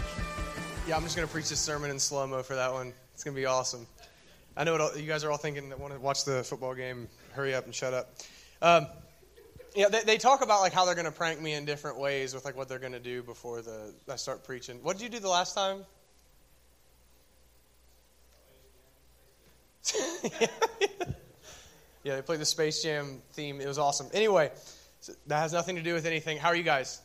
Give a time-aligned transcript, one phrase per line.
[0.85, 2.91] Yeah, I'm just going to preach this sermon in slow mo for that one.
[3.13, 3.87] It's going to be awesome.
[4.57, 6.75] I know what all, you guys are all thinking that want to watch the football
[6.75, 7.07] game.
[7.31, 8.13] Hurry up and shut up.
[8.61, 8.87] Um,
[9.75, 12.33] yeah, they, they, talk about like how they're going to prank me in different ways
[12.33, 14.79] with like what they're going to do before the I start preaching.
[14.81, 15.85] What did you do the last time?
[22.03, 23.61] yeah, they played the Space Jam theme.
[23.61, 24.07] It was awesome.
[24.13, 24.51] Anyway,
[24.99, 26.37] so that has nothing to do with anything.
[26.37, 27.01] How are you guys?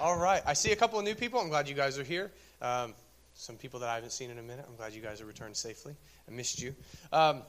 [0.00, 0.42] All right.
[0.44, 1.40] I see a couple of new people.
[1.40, 2.32] I'm glad you guys are here.
[2.60, 2.94] Um,
[3.34, 4.64] some people that I haven't seen in a minute.
[4.68, 5.94] I'm glad you guys are returned safely.
[6.28, 6.74] I missed you.
[7.12, 7.42] Um,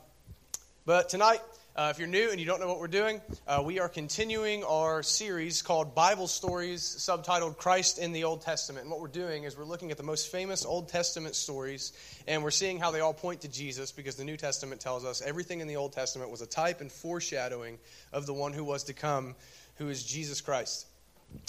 [0.85, 1.39] but tonight,
[1.75, 4.63] uh, if you're new and you don't know what we're doing, uh, we are continuing
[4.63, 8.83] our series called Bible Stories, subtitled Christ in the Old Testament.
[8.83, 11.93] And what we're doing is we're looking at the most famous Old Testament stories,
[12.27, 15.23] and we're seeing how they all point to Jesus, because the New Testament tells us
[15.23, 17.79] everything in the Old Testament was a type and foreshadowing
[18.11, 19.33] of the one who was to come,
[19.75, 20.85] who is Jesus Christ.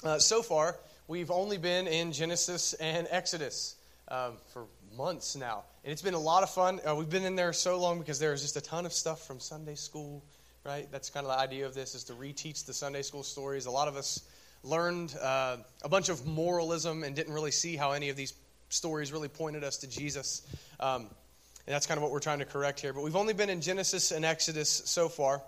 [0.02, 3.76] Uh, so far, we've only been in Genesis and Exodus
[4.08, 4.64] um, for
[4.96, 5.64] months now.
[5.84, 6.80] And it's been a lot of fun.
[6.86, 9.40] Uh, we've been in there so long because there's just a ton of stuff from
[9.40, 10.24] Sunday school,
[10.64, 10.86] right?
[10.90, 13.66] That's kind of the idea of this is to reteach the Sunday school stories.
[13.66, 14.22] A lot of us
[14.62, 18.34] learned uh, a bunch of moralism and didn't really see how any of these
[18.68, 20.42] stories really pointed us to Jesus.
[20.80, 21.02] Um,
[21.66, 22.92] and that's kind of what we're trying to correct here.
[22.92, 25.42] But we've only been in Genesis and Exodus so far.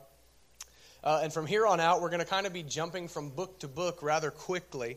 [1.05, 3.61] Uh, and from here on out, we're going to kind of be jumping from book
[3.61, 4.97] to book rather quickly.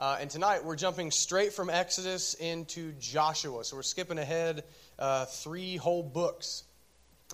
[0.00, 3.62] Uh, and tonight we're jumping straight from Exodus into Joshua.
[3.64, 4.64] So we're skipping ahead
[4.98, 6.64] uh, three whole books.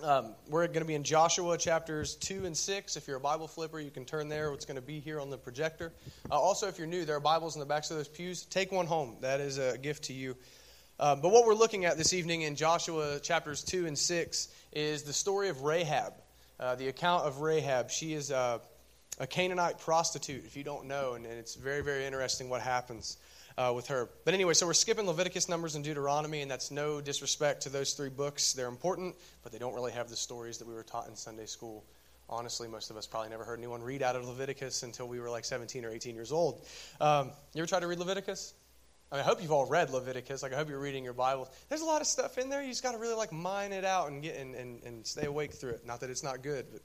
[0.03, 2.97] Um, we're going to be in Joshua chapters 2 and 6.
[2.97, 4.51] If you're a Bible flipper, you can turn there.
[4.51, 5.93] It's going to be here on the projector.
[6.29, 8.43] Uh, also, if you're new, there are Bibles in the backs of those pews.
[8.43, 9.15] Take one home.
[9.21, 10.35] That is a gift to you.
[10.99, 15.03] Uh, but what we're looking at this evening in Joshua chapters 2 and 6 is
[15.03, 16.15] the story of Rahab,
[16.59, 17.91] uh, the account of Rahab.
[17.91, 18.59] She is uh,
[19.19, 23.17] a Canaanite prostitute, if you don't know, and, and it's very, very interesting what happens
[23.57, 24.09] uh, with her.
[24.25, 27.93] But anyway, so we're skipping Leviticus, Numbers, and Deuteronomy, and that's no disrespect to those
[27.93, 28.53] three books.
[28.53, 31.45] They're important, but they don't really have the stories that we were taught in Sunday
[31.45, 31.83] school.
[32.29, 35.29] Honestly, most of us probably never heard anyone read out of Leviticus until we were
[35.29, 36.65] like 17 or 18 years old.
[36.99, 38.53] Um, you ever tried to read Leviticus?
[39.11, 40.43] I, mean, I hope you've all read Leviticus.
[40.43, 41.49] Like I hope you're reading your Bible.
[41.69, 42.61] There's a lot of stuff in there.
[42.61, 45.25] You just got to really like mine it out and get and, and, and stay
[45.25, 45.85] awake through it.
[45.85, 46.81] Not that it's not good, but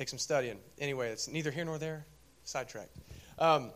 [0.00, 0.56] Take some studying.
[0.78, 2.06] Anyway, it's neither here nor there.
[2.44, 2.96] Sidetracked.
[3.38, 3.70] Um,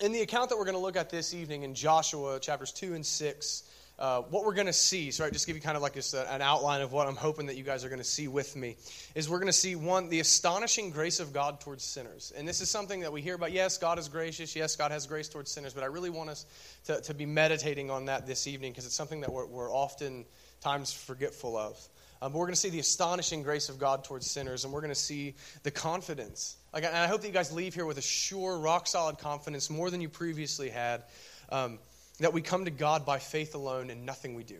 [0.00, 2.94] in the account that we're going to look at this evening in Joshua chapters 2
[2.94, 5.82] and 6, uh, what we're going to see, so I just give you kind of
[5.82, 8.04] like just a, an outline of what I'm hoping that you guys are going to
[8.06, 8.78] see with me,
[9.14, 12.32] is we're going to see one, the astonishing grace of God towards sinners.
[12.34, 13.52] And this is something that we hear about.
[13.52, 14.56] Yes, God is gracious.
[14.56, 15.74] Yes, God has grace towards sinners.
[15.74, 16.46] But I really want us
[16.86, 20.90] to, to be meditating on that this evening because it's something that we're, we're oftentimes
[20.90, 21.86] forgetful of.
[22.22, 24.92] Um, we're going to see the astonishing grace of God towards sinners, and we're going
[24.92, 26.56] to see the confidence.
[26.72, 29.70] Like, and I hope that you guys leave here with a sure, rock solid confidence,
[29.70, 31.02] more than you previously had,
[31.50, 31.78] um,
[32.18, 34.58] that we come to God by faith alone and nothing we do.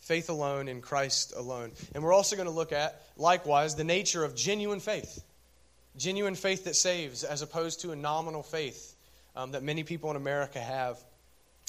[0.00, 1.70] Faith alone in Christ alone.
[1.94, 5.22] And we're also going to look at, likewise, the nature of genuine faith.
[5.96, 8.96] Genuine faith that saves, as opposed to a nominal faith
[9.36, 10.98] um, that many people in America have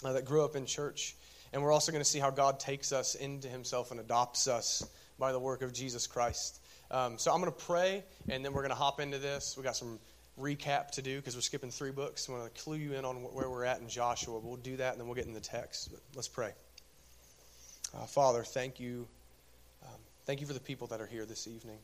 [0.04, 1.16] uh, that grew up in church.
[1.54, 4.84] And we're also going to see how God takes us into himself and adopts us
[5.20, 6.60] by the work of Jesus Christ.
[6.90, 9.56] Um, so I'm going to pray, and then we're going to hop into this.
[9.56, 10.00] we got some
[10.40, 12.28] recap to do because we're skipping three books.
[12.28, 14.40] I want to clue you in on where we're at in Joshua.
[14.40, 15.92] We'll do that, and then we'll get in the text.
[15.92, 16.54] But let's pray.
[17.96, 19.08] Uh, Father, thank you.
[19.84, 21.78] Um, thank you for the people that are here this evening.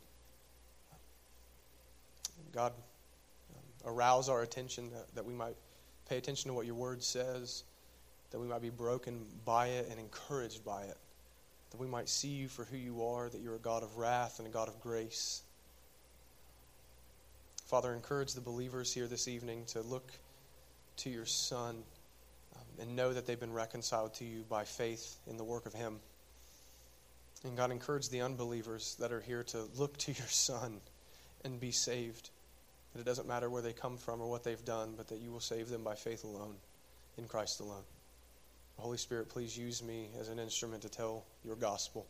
[2.51, 2.73] God,
[3.55, 5.55] um, arouse our attention that, that we might
[6.09, 7.65] pay attention to what your word says
[8.31, 10.97] that we might be broken by it and encouraged by it,
[11.71, 14.39] that we might see you for who you are, that you're a God of wrath
[14.39, 15.41] and a God of grace.
[17.65, 20.11] Father, encourage the believers here this evening to look
[20.97, 21.83] to your Son
[22.55, 25.73] um, and know that they've been reconciled to you by faith in the work of
[25.73, 25.99] Him.
[27.43, 30.81] And God, encourage the unbelievers that are here to look to your Son
[31.45, 32.31] and be saved.
[32.93, 35.31] That it doesn't matter where they come from or what they've done, but that you
[35.31, 36.55] will save them by faith alone,
[37.17, 37.83] in Christ alone.
[38.79, 42.07] Holy Spirit, please use me as an instrument to tell your gospel.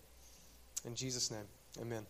[0.85, 1.45] In Jesus' name,
[1.81, 2.05] amen.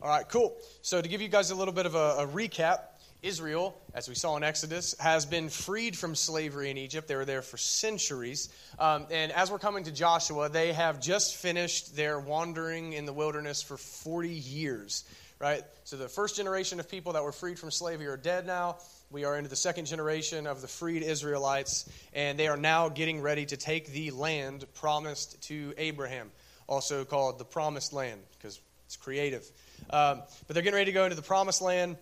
[0.00, 0.56] All right, cool.
[0.80, 2.80] So, to give you guys a little bit of a, a, recap,
[3.22, 7.06] Israel, as we saw in Exodus, has been freed from slavery in Egypt.
[7.06, 8.48] They were there for centuries.
[8.80, 13.12] Um, and as we're coming to Joshua, they have just finished their wandering in the
[13.12, 15.04] wilderness for 40 years
[15.42, 15.64] right?
[15.82, 18.76] So the first generation of people that were freed from slavery are dead now.
[19.10, 23.20] We are into the second generation of the freed Israelites, and they are now getting
[23.20, 26.30] ready to take the land promised to Abraham,
[26.68, 29.44] also called the promised land, because it's creative.
[29.90, 31.96] Um, but they're getting ready to go into the promised land.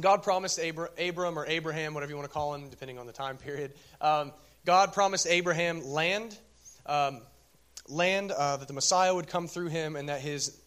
[0.00, 3.12] God promised Abra- Abram or Abraham, whatever you want to call him, depending on the
[3.12, 3.74] time period.
[4.00, 4.32] Um,
[4.64, 6.36] God promised Abraham land,
[6.86, 7.20] um,
[7.88, 10.58] land uh, that the Messiah would come through him, and that his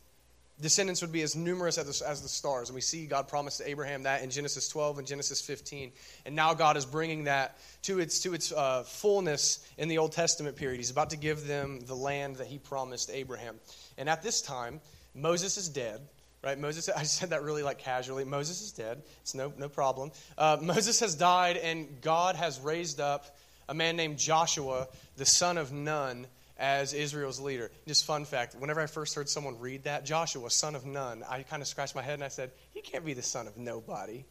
[0.63, 2.69] descendants would be as numerous as the, as the stars.
[2.69, 5.91] And we see God promised to Abraham that in Genesis 12 and Genesis 15.
[6.25, 10.13] And now God is bringing that to its, to its uh, fullness in the Old
[10.13, 10.77] Testament period.
[10.77, 13.59] He's about to give them the land that he promised Abraham.
[13.97, 14.79] And at this time,
[15.13, 15.99] Moses is dead.
[16.41, 16.89] Right, Moses.
[16.97, 18.23] I said that really like casually.
[18.23, 19.01] Moses is dead.
[19.21, 20.11] It's no no problem.
[20.37, 23.37] Uh, Moses has died, and God has raised up
[23.69, 26.27] a man named Joshua, the son of Nun,
[26.57, 27.71] as Israel's leader.
[27.87, 31.43] Just fun fact whenever I first heard someone read that, Joshua, son of none, I
[31.43, 34.25] kind of scratched my head and I said, He can't be the son of nobody.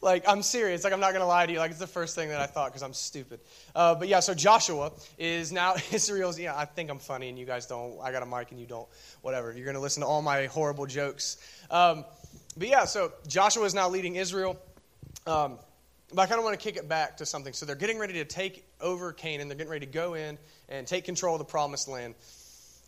[0.00, 0.84] Like, I'm serious.
[0.84, 1.58] Like, I'm not going to lie to you.
[1.58, 3.40] Like, it's the first thing that I thought because I'm stupid.
[3.74, 6.38] Uh, but yeah, so Joshua is now Israel's.
[6.38, 7.98] Yeah, I think I'm funny and you guys don't.
[8.00, 8.88] I got a mic and you don't.
[9.22, 9.52] Whatever.
[9.52, 11.38] You're going to listen to all my horrible jokes.
[11.70, 12.04] Um,
[12.56, 14.60] but yeah, so Joshua is now leading Israel.
[15.26, 15.58] Um,
[16.12, 17.52] but I kind of want to kick it back to something.
[17.52, 19.48] So they're getting ready to take over Canaan.
[19.48, 20.38] They're getting ready to go in
[20.68, 22.14] and take control of the promised land.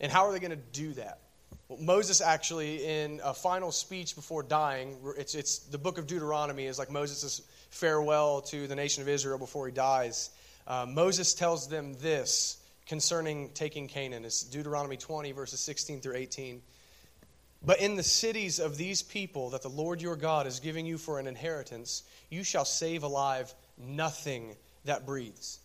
[0.00, 1.20] And how are they going to do that?
[1.69, 6.67] Well, Moses actually, in a final speech before dying, it's, it's the book of Deuteronomy
[6.67, 10.31] is like Moses' farewell to the nation of Israel before he dies.
[10.67, 12.56] Uh, Moses tells them this
[12.87, 14.25] concerning taking Canaan.
[14.25, 16.62] It's Deuteronomy 20, verses 16 through 18.
[17.62, 20.97] But in the cities of these people that the Lord your God is giving you
[20.97, 25.61] for an inheritance, you shall save alive nothing that breathes,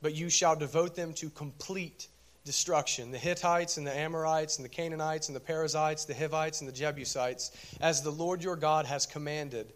[0.00, 2.06] but you shall devote them to complete
[2.44, 3.10] destruction.
[3.10, 6.74] The Hittites and the Amorites and the Canaanites and the Perizzites, the Hivites and the
[6.74, 7.50] Jebusites,
[7.80, 9.72] as the Lord your God has commanded,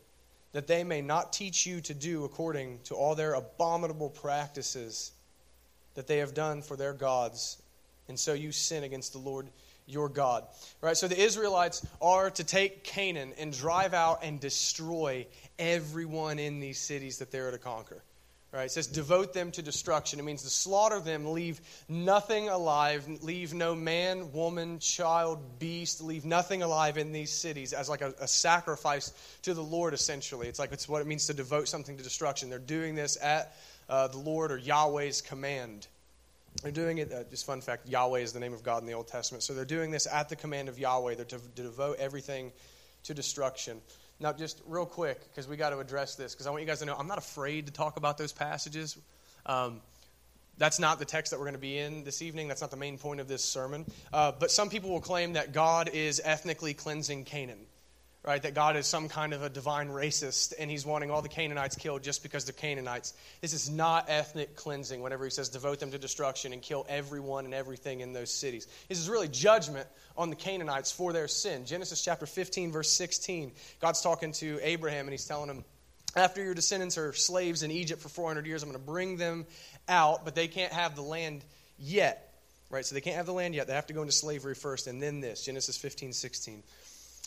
[0.53, 5.13] that they may not teach you to do according to all their abominable practices
[5.95, 7.61] that they have done for their gods,
[8.09, 9.49] and so you sin against the Lord
[9.87, 10.45] your God.
[10.81, 10.97] Right?
[10.97, 15.27] So the Israelites are to take Canaan and drive out and destroy
[15.59, 18.03] everyone in these cities that they're to conquer.
[18.53, 18.67] Right?
[18.67, 20.19] It says, devote them to destruction.
[20.19, 26.25] It means to slaughter them, leave nothing alive, leave no man, woman, child, beast, leave
[26.25, 29.13] nothing alive in these cities as like a, a sacrifice
[29.43, 30.49] to the Lord, essentially.
[30.49, 32.49] It's like it's what it means to devote something to destruction.
[32.49, 33.55] They're doing this at
[33.91, 35.87] uh, the Lord or Yahweh's command.
[36.63, 38.95] They're doing it, uh, just fun fact Yahweh is the name of God in the
[38.95, 39.43] Old Testament.
[39.43, 41.15] So they're doing this at the command of Yahweh.
[41.15, 42.53] They're to, to devote everything
[43.05, 43.81] to destruction.
[44.19, 46.81] Now, just real quick, because we got to address this, because I want you guys
[46.81, 48.97] to know I'm not afraid to talk about those passages.
[49.45, 49.81] Um,
[50.59, 52.49] that's not the text that we're going to be in this evening.
[52.49, 53.85] That's not the main point of this sermon.
[54.13, 57.67] Uh, but some people will claim that God is ethnically cleansing Canaan
[58.27, 58.43] right?
[58.43, 61.77] That God is some kind of a divine racist and he's wanting all the Canaanites
[61.77, 63.15] killed just because they're Canaanites.
[63.41, 67.45] This is not ethnic cleansing whenever he says devote them to destruction and kill everyone
[67.45, 68.67] and everything in those cities.
[68.89, 69.87] This is really judgment
[70.17, 71.67] on the Canaanites for their sin.
[71.67, 73.53] Genesis chapter 15, verse 16.
[73.81, 75.65] God's talking to Abraham and he's telling him,
[76.17, 79.47] after your descendants are slaves in Egypt for 400 years, I'm going to bring them
[79.87, 81.45] out, but they can't have the land
[81.79, 82.23] yet.
[82.71, 82.85] Right?
[82.85, 83.69] So they can't have the land yet.
[83.69, 86.65] They have to go into slavery first, and then this Genesis 15, 16.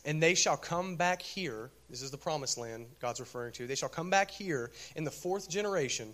[0.05, 1.71] And they shall come back here.
[1.89, 3.67] This is the promised land God's referring to.
[3.67, 6.13] They shall come back here in the fourth generation,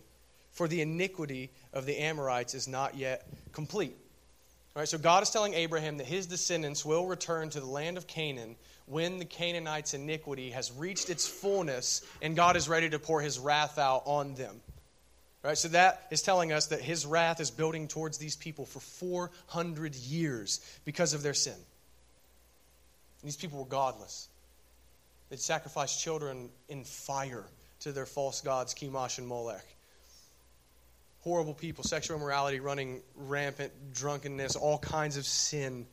[0.52, 3.96] for the iniquity of the Amorites is not yet complete.
[4.76, 7.96] All right, so God is telling Abraham that his descendants will return to the land
[7.98, 13.00] of Canaan when the Canaanites' iniquity has reached its fullness and God is ready to
[13.00, 14.60] pour his wrath out on them.
[15.44, 18.66] All right, so that is telling us that his wrath is building towards these people
[18.66, 21.54] for 400 years because of their sin.
[23.26, 24.30] These people were godless.
[25.30, 27.46] They'd sacrifice children in fire
[27.82, 29.66] to their false gods, Chemosh and Molech.
[31.22, 35.88] Horrible people, sexual immorality running rampant, drunkenness, all kinds of sin.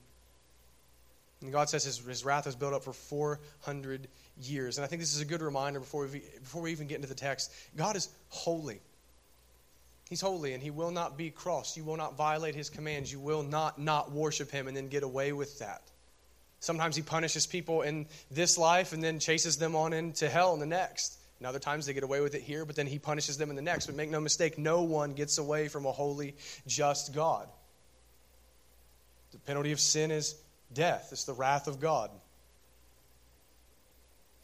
[1.40, 4.08] And God says his, his wrath is built up for 400
[4.42, 4.76] years.
[4.76, 7.08] And I think this is a good reminder before we, before we even get into
[7.08, 7.50] the text.
[7.76, 8.80] God is holy.
[10.10, 11.78] He's holy and he will not be crossed.
[11.78, 13.10] You will not violate his commands.
[13.10, 15.80] You will not not worship him and then get away with that.
[16.62, 20.60] Sometimes he punishes people in this life and then chases them on into hell in
[20.60, 21.18] the next.
[21.40, 23.56] And other times they get away with it here, but then he punishes them in
[23.56, 23.86] the next.
[23.86, 26.36] But make no mistake, no one gets away from a holy,
[26.68, 27.48] just God.
[29.32, 30.36] The penalty of sin is
[30.72, 32.10] death, it's the wrath of God.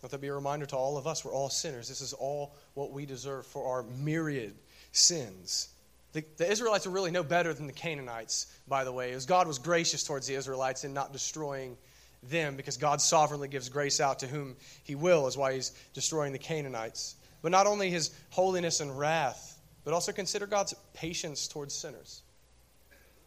[0.03, 1.25] Let that be a reminder to all of us.
[1.25, 1.89] We're all sinners.
[1.89, 4.55] This is all what we deserve for our myriad
[4.91, 5.69] sins.
[6.15, 9.47] The, the, Israelites are really no better than the Canaanites, by the way, as God
[9.47, 11.77] was gracious towards the Israelites in not destroying
[12.23, 16.33] them because God sovereignly gives grace out to whom he will, is why he's destroying
[16.33, 17.17] the Canaanites.
[17.43, 22.23] But not only his holiness and wrath, but also consider God's patience towards sinners.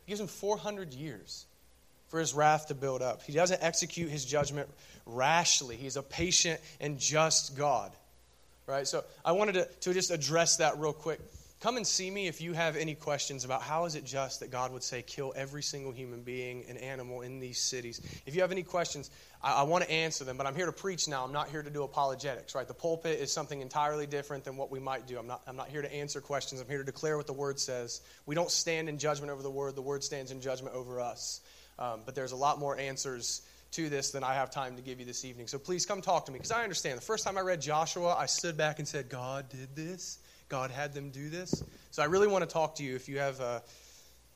[0.05, 1.45] He gives him 400 years
[2.10, 3.24] for his wrath to build up.
[3.24, 4.69] He doesn't execute his judgment
[5.05, 5.77] rashly.
[5.77, 7.91] He's a patient and just God.
[8.67, 8.88] Right?
[8.88, 11.19] So I wanted to, to just address that real quick.
[11.61, 14.49] Come and see me if you have any questions about how is it just that
[14.49, 18.01] God would say kill every single human being and animal in these cities.
[18.25, 19.11] If you have any questions,
[19.43, 21.23] I, I want to answer them, but I'm here to preach now.
[21.23, 22.67] I'm not here to do apologetics, right?
[22.67, 25.19] The pulpit is something entirely different than what we might do.
[25.19, 26.59] I'm not, I'm not here to answer questions.
[26.61, 28.01] I'm here to declare what the Word says.
[28.25, 31.41] We don't stand in judgment over the Word, the Word stands in judgment over us.
[31.77, 34.99] Um, but there's a lot more answers to this than I have time to give
[34.99, 35.45] you this evening.
[35.45, 36.97] So please come talk to me because I understand.
[36.97, 40.17] The first time I read Joshua, I stood back and said, God did this.
[40.51, 41.63] God had them do this.
[41.91, 43.62] So I really want to talk to you if you have uh,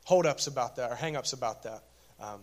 [0.04, 1.82] holdups about that or hangups about that.
[2.18, 2.40] Um,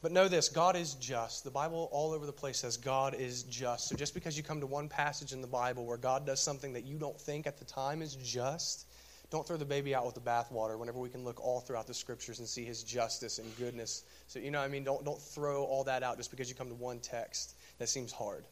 [0.00, 1.42] but know this God is just.
[1.42, 3.88] The Bible all over the place says God is just.
[3.88, 6.72] So just because you come to one passage in the Bible where God does something
[6.72, 8.86] that you don't think at the time is just,
[9.30, 11.94] don't throw the baby out with the bathwater whenever we can look all throughout the
[11.94, 14.04] scriptures and see his justice and goodness.
[14.28, 14.84] So, you know I mean?
[14.84, 18.12] Don't, don't throw all that out just because you come to one text that seems
[18.12, 18.44] hard.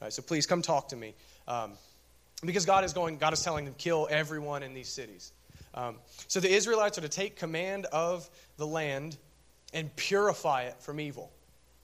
[0.00, 1.14] All right, so please come talk to me.
[1.48, 1.72] Um,
[2.44, 5.32] because God is going, God is telling them, kill everyone in these cities.
[5.74, 5.96] Um,
[6.28, 9.16] so the Israelites are to take command of the land
[9.72, 11.32] and purify it from evil.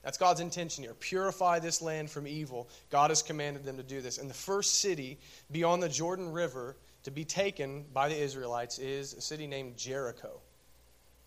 [0.03, 0.93] That's God's intention here.
[0.93, 2.69] Purify this land from evil.
[2.89, 4.17] God has commanded them to do this.
[4.17, 5.19] And the first city
[5.51, 10.39] beyond the Jordan River to be taken by the Israelites is a city named Jericho.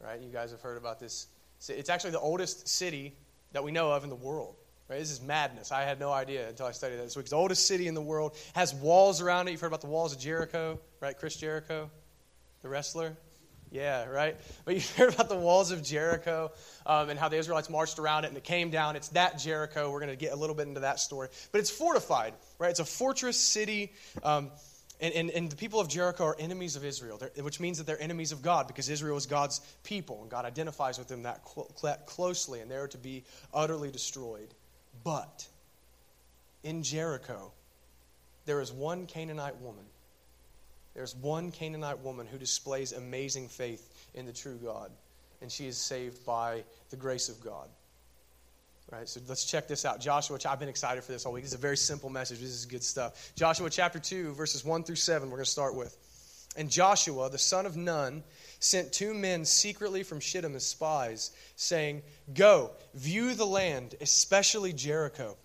[0.00, 0.20] Right?
[0.20, 1.28] You guys have heard about this.
[1.68, 3.14] It's actually the oldest city
[3.52, 4.56] that we know of in the world.
[4.88, 4.98] Right?
[4.98, 5.72] This is madness.
[5.72, 7.24] I had no idea until I studied that this week.
[7.24, 9.52] It's the oldest city in the world, has walls around it.
[9.52, 11.16] You've heard about the walls of Jericho, right?
[11.16, 11.90] Chris Jericho,
[12.62, 13.16] the wrestler.
[13.72, 14.36] Yeah, right?
[14.64, 16.52] But you heard about the walls of Jericho
[16.84, 18.96] um, and how the Israelites marched around it and it came down.
[18.96, 19.90] It's that Jericho.
[19.90, 21.28] We're going to get a little bit into that story.
[21.50, 22.70] But it's fortified, right?
[22.70, 23.92] It's a fortress city.
[24.22, 24.50] Um,
[25.00, 28.00] and, and, and, the people of Jericho are enemies of Israel, which means that they're
[28.00, 31.98] enemies of God because Israel is God's people, and God identifies with them that cl-
[32.06, 34.54] closely, and they're to be utterly destroyed.
[35.04, 35.46] But
[36.62, 37.52] in Jericho,
[38.44, 39.84] there is one Canaanite woman.
[40.94, 44.90] There's one Canaanite woman who displays amazing faith in the true God,
[45.40, 47.68] and she is saved by the grace of God.
[48.90, 50.00] Right, so let's check this out.
[50.00, 51.44] Joshua, I've been excited for this all week.
[51.44, 52.40] This is a very simple message.
[52.40, 53.32] This is good stuff.
[53.34, 55.96] Joshua chapter 2, verses 1 through 7, we're going to start with.
[56.58, 58.22] And Joshua, the son of Nun,
[58.62, 62.02] sent two men secretly from Shittim as spies, saying,
[62.32, 65.36] Go, view the land, especially Jericho.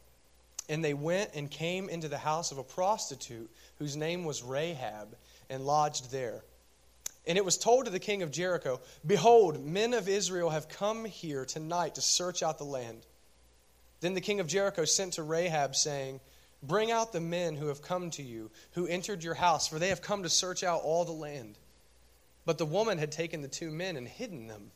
[0.69, 5.15] And they went and came into the house of a prostitute whose name was Rahab,
[5.50, 6.43] and lodged there.
[7.25, 11.05] And it was told to the king of Jericho, Behold, men of Israel have come
[11.05, 13.05] here tonight to search out the land.
[14.00, 16.19] Then the king of Jericho sent to Rahab, saying,
[16.62, 19.89] Bring out the men who have come to you, who entered your house, for they
[19.89, 21.57] have come to search out all the land.
[22.48, 24.72] But the woman had taken the two men and hidden them.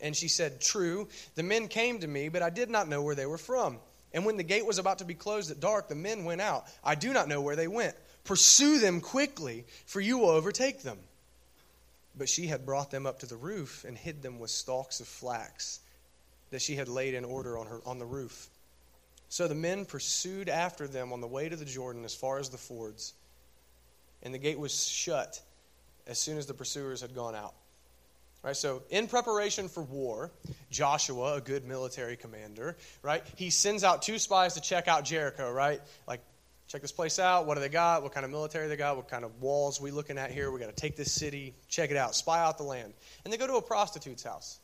[0.00, 3.16] And she said, True, the men came to me, but I did not know where
[3.16, 3.80] they were from.
[4.12, 6.64] And when the gate was about to be closed at dark, the men went out.
[6.84, 7.96] I do not know where they went.
[8.22, 10.98] Pursue them quickly, for you will overtake them.
[12.16, 15.08] But she had brought them up to the roof and hid them with stalks of
[15.08, 15.80] flax
[16.50, 18.48] that she had laid in order on, her, on the roof.
[19.28, 22.50] So the men pursued after them on the way to the Jordan as far as
[22.50, 23.12] the fords.
[24.22, 25.40] And the gate was shut
[26.06, 27.54] as soon as the pursuers had gone out.
[28.42, 30.32] Right, so in preparation for war,
[30.68, 35.52] Joshua, a good military commander, right, he sends out two spies to check out Jericho,
[35.52, 35.80] right?
[36.08, 36.22] Like,
[36.66, 37.46] check this place out.
[37.46, 38.02] What do they got?
[38.02, 38.96] What kind of military they got?
[38.96, 40.50] What kind of walls we looking at here?
[40.50, 42.94] We got to take this city, check it out, spy out the land.
[43.24, 44.58] And they go to a prostitute's house.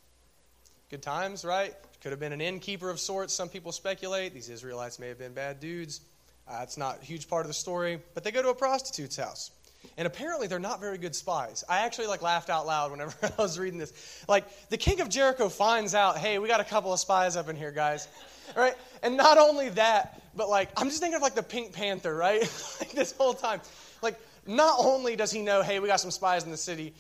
[0.91, 1.73] Good times, right?
[2.01, 3.33] Could have been an innkeeper of sorts.
[3.33, 4.35] Some people speculate.
[4.35, 6.01] These Israelites may have been bad dudes.
[6.49, 8.01] Uh, it's not a huge part of the story.
[8.15, 9.53] But they go to a prostitute's house.
[9.97, 11.65] And apparently they're not very good spies.
[11.69, 14.25] I actually like laughed out loud whenever I was reading this.
[14.29, 17.49] Like the king of Jericho finds out, "Hey, we got a couple of spies up
[17.49, 18.09] in here, guys."
[18.57, 18.75] right?
[19.03, 22.41] And not only that, but like I'm just thinking of like the Pink Panther, right?
[22.81, 23.61] like this whole time.
[24.03, 26.95] Like not only does he know, "Hey, we got some spies in the city,"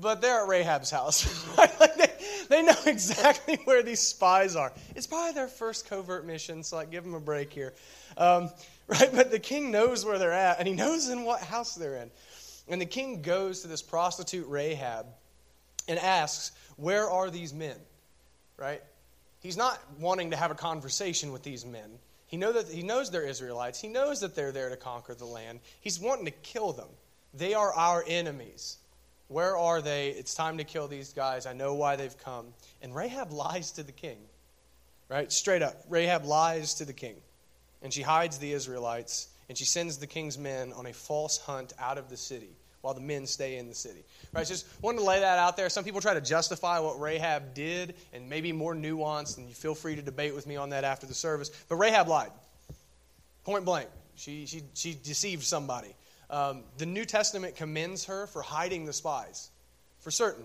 [0.00, 1.46] but they're at Rahab's house.
[1.58, 2.12] like they,
[2.48, 4.72] they know exactly where these spies are.
[4.94, 7.74] It's probably their first covert mission, so like give them a break here.
[8.16, 8.50] Um,
[8.88, 9.10] right?
[9.12, 12.10] But the king knows where they're at, and he knows in what house they're in.
[12.68, 15.06] And the king goes to this prostitute Rahab
[15.88, 17.76] and asks, Where are these men?
[18.56, 18.82] Right?
[19.40, 21.98] He's not wanting to have a conversation with these men.
[22.26, 23.80] He, know that, he knows they're Israelites.
[23.80, 25.60] He knows that they're there to conquer the land.
[25.80, 26.88] He's wanting to kill them.
[27.34, 28.78] They are our enemies.
[29.28, 30.10] Where are they?
[30.10, 31.46] It's time to kill these guys.
[31.46, 32.46] I know why they've come.
[32.80, 34.18] And Rahab lies to the king.
[35.08, 35.30] Right?
[35.30, 35.76] Straight up.
[35.88, 37.16] Rahab lies to the king,
[37.84, 41.74] and she hides the Israelites, and she sends the king's men on a false hunt
[41.78, 44.04] out of the city while the men stay in the city.
[44.32, 44.46] Right?
[44.46, 45.68] Just wanted to lay that out there.
[45.68, 49.74] Some people try to justify what Rahab did and maybe more nuanced, and you feel
[49.74, 51.50] free to debate with me on that after the service.
[51.68, 52.30] But Rahab lied.
[53.44, 53.88] Point blank.
[54.16, 55.94] She, she, she deceived somebody.
[56.30, 59.50] Um, the New Testament commends her for hiding the spies,
[60.00, 60.44] for certain.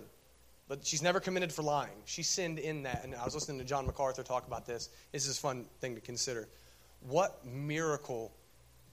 [0.67, 1.96] But she's never commended for lying.
[2.05, 3.03] She sinned in that.
[3.03, 4.89] And I was listening to John MacArthur talk about this.
[5.12, 6.48] This is a fun thing to consider.
[7.07, 8.31] What miracle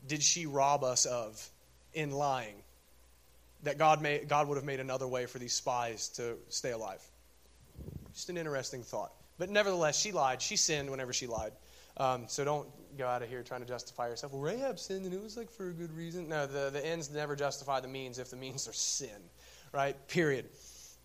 [0.06, 1.48] did she rob us of
[1.92, 2.54] in lying
[3.62, 7.02] that God, may, God would have made another way for these spies to stay alive?
[8.14, 9.12] Just an interesting thought.
[9.38, 10.40] But nevertheless, she lied.
[10.40, 11.52] She sinned whenever she lied.
[11.98, 14.32] Um, so don't go out of here trying to justify yourself.
[14.32, 16.28] Well, Rahab sinned and it was like for a good reason.
[16.28, 19.08] No, the, the ends never justify the means if the means are sin,
[19.72, 19.96] right?
[20.08, 20.46] Period.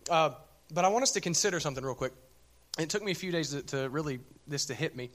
[0.10, 0.32] Uh,
[0.74, 2.14] but I want us to consider something real quick.
[2.80, 5.10] It took me a few days to, to really this to hit me.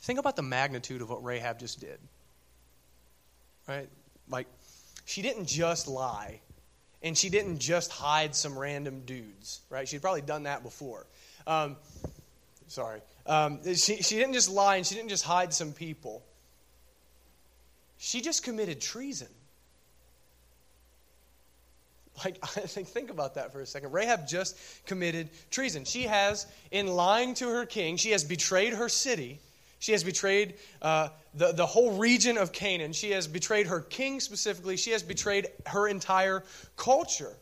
[0.00, 1.98] Think about the magnitude of what Rahab just did.
[3.66, 3.88] Right?
[4.28, 4.46] Like,
[5.04, 6.40] she didn't just lie,
[7.02, 9.88] and she didn't just hide some random dudes, right?
[9.88, 11.06] She'd probably done that before.
[11.46, 11.76] Um,
[12.68, 13.00] sorry.
[13.26, 16.22] Um, she, she didn't just lie and she didn't just hide some people.
[17.98, 19.28] She just committed treason.
[22.24, 23.92] Like, I think, think about that for a second.
[23.92, 25.84] Rahab just committed treason.
[25.84, 29.40] She has, in lying to her king, she has betrayed her city.
[29.78, 32.92] She has betrayed uh, the, the whole region of Canaan.
[32.92, 34.76] She has betrayed her king specifically.
[34.76, 36.42] She has betrayed her entire
[36.76, 37.36] culture.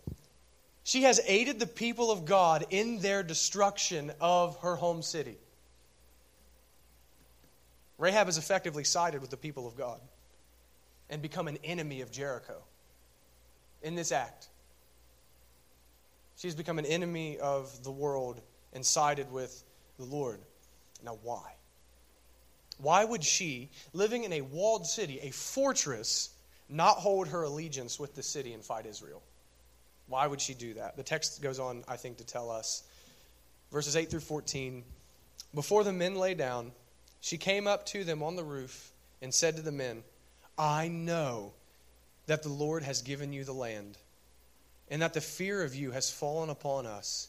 [0.85, 5.37] She has aided the people of God in their destruction of her home city.
[7.99, 10.01] Rahab has effectively sided with the people of God
[11.09, 12.63] and become an enemy of Jericho
[13.83, 14.49] in this act.
[16.37, 18.43] She's become an enemy of the world
[18.75, 19.65] and sided with
[19.99, 20.41] the Lord.
[21.03, 21.55] Now, why?
[22.79, 26.31] Why would she, living in a walled city, a fortress,
[26.69, 29.23] not hold her allegiance with the city and fight Israel?
[30.09, 30.97] Why would she do that?
[30.97, 32.83] The text goes on, I think, to tell us.
[33.73, 34.85] Verses 8 through 14
[35.55, 36.73] Before the men lay down,
[37.21, 40.05] she came up to them on the roof and said to the men,
[40.59, 41.53] I know
[42.27, 43.99] that the Lord has given you the land
[44.89, 47.29] and that the fear of you has fallen upon us,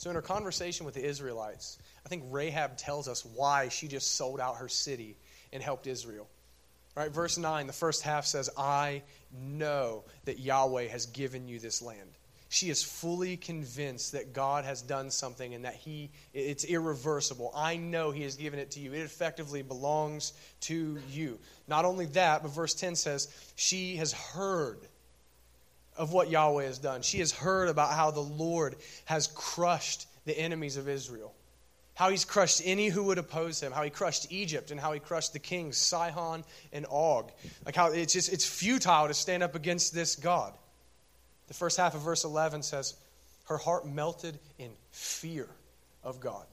[0.00, 4.16] So, in her conversation with the Israelites, I think Rahab tells us why she just
[4.16, 5.18] sold out her city
[5.52, 6.26] and helped Israel.
[6.96, 11.82] Right, verse 9, the first half says, I know that Yahweh has given you this
[11.82, 12.16] land
[12.52, 17.52] she is fully convinced that God has done something and that he it's irreversible.
[17.54, 18.92] I know he has given it to you.
[18.92, 20.32] It effectively belongs
[20.62, 21.38] to you.
[21.68, 24.80] Not only that, but verse 10 says she has heard
[25.96, 27.02] of what Yahweh has done.
[27.02, 31.34] She has heard about how the Lord has crushed the enemies of Israel.
[31.94, 35.00] How he's crushed any who would oppose him, how he crushed Egypt and how he
[35.00, 37.30] crushed the kings Sihon and Og.
[37.66, 40.54] Like how it's just it's futile to stand up against this God.
[41.48, 42.94] The first half of verse 11 says,
[43.44, 45.48] Her heart melted in fear
[46.02, 46.46] of God.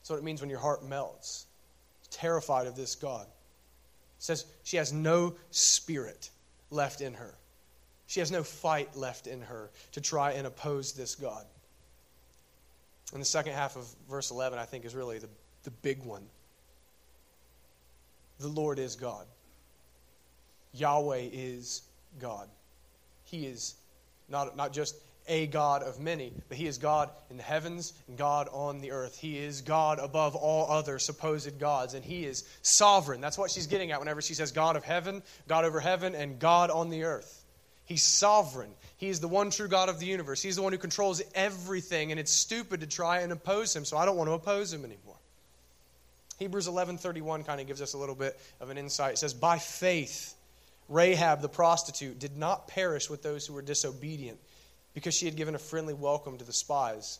[0.00, 1.46] That's what it means when your heart melts.
[2.10, 3.26] Terrified of this God.
[3.26, 3.28] It
[4.18, 6.30] says she has no spirit
[6.70, 7.34] left in her.
[8.12, 11.46] She has no fight left in her to try and oppose this God.
[13.14, 15.30] And the second half of verse 11, I think, is really the,
[15.62, 16.26] the big one.
[18.38, 19.24] The Lord is God.
[20.74, 21.84] Yahweh is
[22.20, 22.50] God.
[23.24, 23.76] He is
[24.28, 24.94] not, not just
[25.26, 28.90] a God of many, but He is God in the heavens and God on the
[28.90, 29.16] earth.
[29.16, 33.22] He is God above all other supposed gods, and He is sovereign.
[33.22, 36.38] That's what she's getting at whenever she says God of heaven, God over heaven, and
[36.38, 37.41] God on the earth.
[37.92, 38.70] He's sovereign.
[38.96, 40.40] He is the one true God of the universe.
[40.40, 43.98] He's the one who controls everything, and it's stupid to try and oppose Him, so
[43.98, 45.18] I don't want to oppose Him anymore.
[46.38, 49.12] Hebrews 11:31 kind of gives us a little bit of an insight.
[49.12, 50.34] It says, "By faith
[50.88, 54.40] Rahab the prostitute did not perish with those who were disobedient,
[54.94, 57.18] because she had given a friendly welcome to the spies."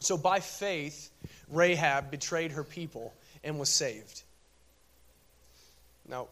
[0.00, 1.10] So by faith
[1.46, 4.24] Rahab betrayed her people and was saved.
[6.04, 6.26] Now,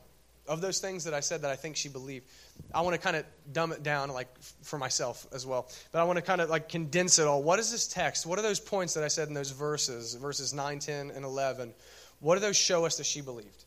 [0.48, 2.26] of those things that I said that I think she believed,
[2.74, 4.28] I want to kind of dumb it down, like
[4.62, 5.70] for myself as well.
[5.90, 7.42] But I want to kind of like condense it all.
[7.42, 8.26] What is this text?
[8.26, 11.72] What are those points that I said in those verses, verses 9, 10, and 11?
[12.20, 13.64] What do those show us that she believed?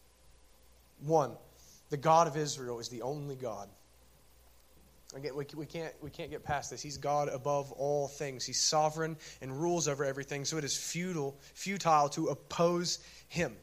[1.05, 1.31] One,
[1.89, 3.69] the God of Israel is the only God.
[5.15, 6.81] Again, we, we, can't, we can't get past this.
[6.81, 8.45] He's God above all things.
[8.45, 13.57] He's sovereign and rules over everything, so it is futile, futile to oppose him.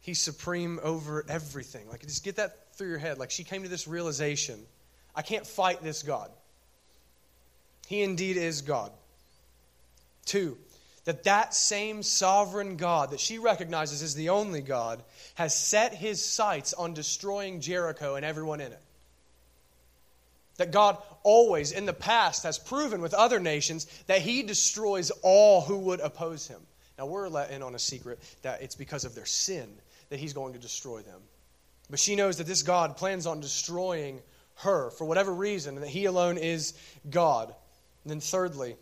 [0.00, 1.88] He's supreme over everything.
[1.88, 3.18] Like, just get that through your head.
[3.18, 4.64] Like, she came to this realization
[5.14, 6.30] I can't fight this God.
[7.88, 8.92] He indeed is God.
[10.24, 10.56] Two,
[11.04, 15.02] that that same sovereign God that she recognizes as the only God
[15.34, 18.82] has set his sights on destroying Jericho and everyone in it.
[20.58, 25.62] That God always, in the past, has proven with other nations that he destroys all
[25.62, 26.60] who would oppose him.
[26.98, 29.68] Now, we're let in on a secret that it's because of their sin
[30.10, 31.20] that he's going to destroy them.
[31.90, 34.20] But she knows that this God plans on destroying
[34.56, 36.74] her for whatever reason, and that he alone is
[37.08, 37.54] God.
[38.04, 38.76] And then, thirdly,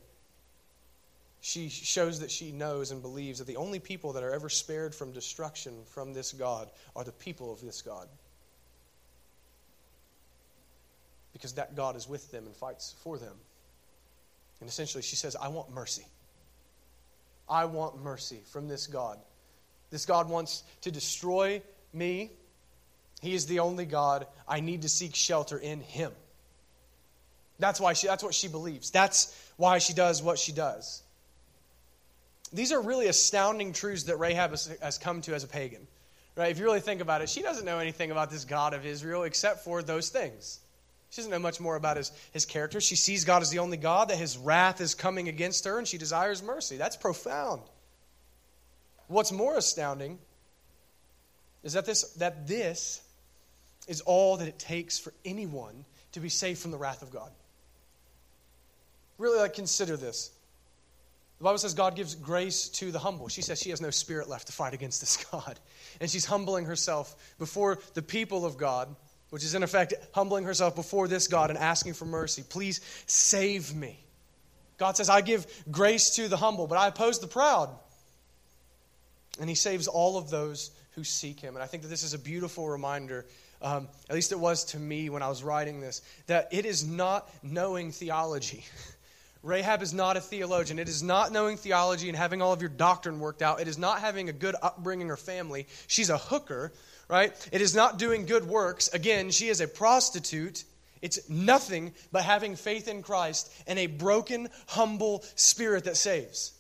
[1.41, 4.95] she shows that she knows and believes that the only people that are ever spared
[4.95, 8.09] from destruction from this God are the people of this God.
[11.33, 13.35] Because that God is with them and fights for them.
[14.61, 16.07] And essentially, she says, I want mercy.
[17.49, 19.19] I want mercy from this God.
[19.91, 22.33] This God wants to destroy me.
[23.23, 24.27] He is the only God.
[24.47, 26.13] I need to seek shelter in Him.
[27.59, 28.91] That's why she, that's what she believes.
[28.91, 31.03] That's why she does what she does.
[32.53, 35.87] These are really astounding truths that Rahab has, has come to as a pagan.
[36.37, 36.51] Right?
[36.51, 39.23] If you really think about it, she doesn't know anything about this God of Israel
[39.23, 40.61] except for those things.
[41.11, 42.81] She doesn't know much more about his, his character.
[42.81, 45.89] She sees God as the only God, that his wrath is coming against her, and
[45.89, 46.77] she desires mercy.
[46.77, 47.63] That's profound.
[49.09, 50.19] What's more astounding
[51.63, 53.01] is that this, that this
[53.87, 57.31] is all that it takes for anyone to be saved from the wrath of God.
[59.19, 60.31] Really, like, consider this.
[61.39, 63.29] The Bible says God gives grace to the humble.
[63.29, 65.59] She says she has no spirit left to fight against this God.
[66.01, 68.95] And she's humbling herself before the people of God,
[69.31, 72.43] which is in effect humbling herself before this God and asking for mercy.
[72.49, 73.99] Please save me.
[74.79, 77.71] God says, I give grace to the humble, but I oppose the proud.
[79.41, 81.55] And he saves all of those who seek him.
[81.55, 83.27] And I think that this is a beautiful reminder,
[83.67, 86.87] um, at least it was to me when I was writing this, that it is
[86.87, 88.65] not knowing theology.
[89.43, 90.79] Rahab is not a theologian.
[90.79, 93.61] It is not knowing theology and having all of your doctrine worked out.
[93.61, 95.67] It is not having a good upbringing or family.
[95.89, 96.73] She's a hooker,
[97.09, 97.33] right?
[97.51, 98.87] It is not doing good works.
[98.89, 100.63] Again, she is a prostitute.
[101.03, 106.53] It's nothing but having faith in Christ and a broken, humble spirit that saves.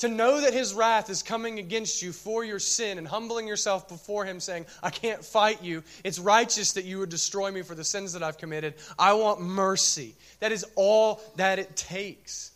[0.00, 3.86] To know that his wrath is coming against you for your sin and humbling yourself
[3.86, 5.82] before him, saying, I can't fight you.
[6.04, 8.74] It's righteous that you would destroy me for the sins that I've committed.
[8.98, 10.14] I want mercy.
[10.40, 12.50] That is all that it takes.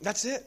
[0.00, 0.42] That's it.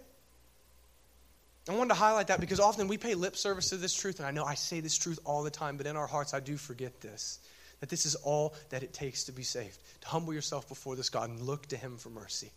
[1.70, 4.28] I wanted to highlight that because often we pay lip service to this truth, and
[4.28, 6.58] I know I say this truth all the time, but in our hearts I do
[6.58, 7.40] forget this.
[7.80, 9.78] That this is all that it takes to be saved.
[10.02, 12.50] To humble yourself before this God and look to him for mercy.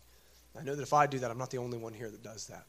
[0.57, 2.47] I know that if I do that, I'm not the only one here that does
[2.47, 2.65] that.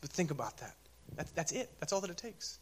[0.00, 0.74] But think about that.
[1.16, 1.70] That's, that's it.
[1.80, 2.58] That's all that it takes.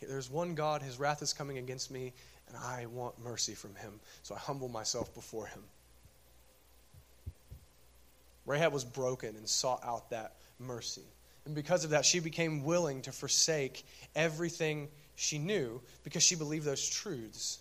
[0.00, 2.12] There's one God, his wrath is coming against me,
[2.46, 4.00] and I want mercy from him.
[4.22, 5.62] So I humble myself before him.
[8.46, 11.02] Rahab was broken and sought out that mercy.
[11.44, 13.84] And because of that, she became willing to forsake
[14.14, 17.58] everything she knew because she believed those truths.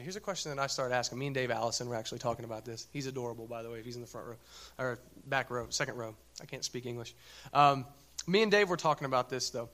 [0.00, 1.18] But here's a question that I started asking.
[1.18, 2.86] Me and Dave Allison were actually talking about this.
[2.90, 4.36] He's adorable, by the way, if he's in the front row,
[4.78, 6.14] or back row, second row.
[6.40, 7.14] I can't speak English.
[7.52, 7.84] Um,
[8.26, 9.68] me and Dave were talking about this, though.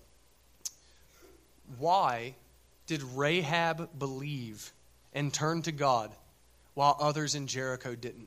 [1.78, 2.34] Why
[2.88, 4.72] did Rahab believe
[5.14, 6.10] and turn to God
[6.74, 8.26] while others in Jericho didn't?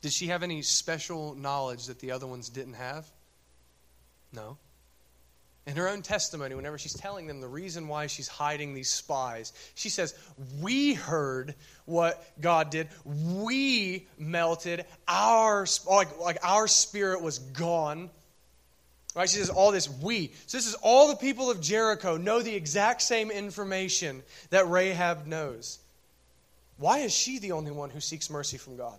[0.00, 3.04] Did she have any special knowledge that the other ones didn't have?
[4.32, 4.58] No.
[5.68, 9.52] In her own testimony, whenever she's telling them the reason why she's hiding these spies,
[9.74, 10.14] she says,
[10.62, 11.54] We heard
[11.84, 12.88] what God did.
[13.04, 14.86] We melted.
[15.06, 18.08] Our, like, like our spirit was gone.
[19.14, 19.28] Right?
[19.28, 20.32] She says all this we.
[20.46, 25.26] So this is all the people of Jericho know the exact same information that Rahab
[25.26, 25.80] knows.
[26.78, 28.98] Why is she the only one who seeks mercy from God?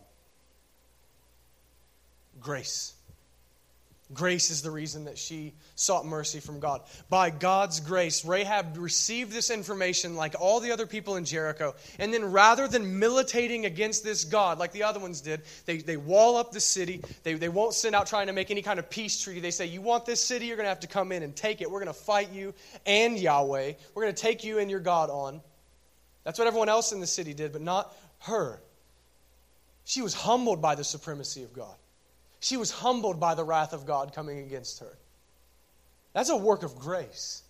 [2.39, 2.93] Grace.
[4.11, 6.81] Grace is the reason that she sought mercy from God.
[7.09, 11.75] By God's grace, Rahab received this information like all the other people in Jericho.
[11.99, 15.95] And then rather than militating against this God like the other ones did, they, they
[15.95, 17.03] wall up the city.
[17.21, 19.41] They, they won't send out trying to make any kind of peace treaty.
[19.41, 20.47] They say, You want this city?
[20.47, 21.69] You're going to have to come in and take it.
[21.69, 22.55] We're going to fight you
[22.87, 23.73] and Yahweh.
[23.93, 25.39] We're going to take you and your God on.
[26.23, 28.59] That's what everyone else in the city did, but not her.
[29.85, 31.75] She was humbled by the supremacy of God.
[32.39, 34.97] She was humbled by the wrath of God coming against her.
[36.13, 37.43] That's a work of grace.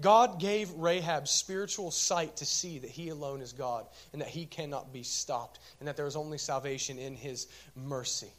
[0.00, 4.44] God gave Rahab spiritual sight to see that he alone is God and that he
[4.44, 8.30] cannot be stopped and that there is only salvation in his mercy.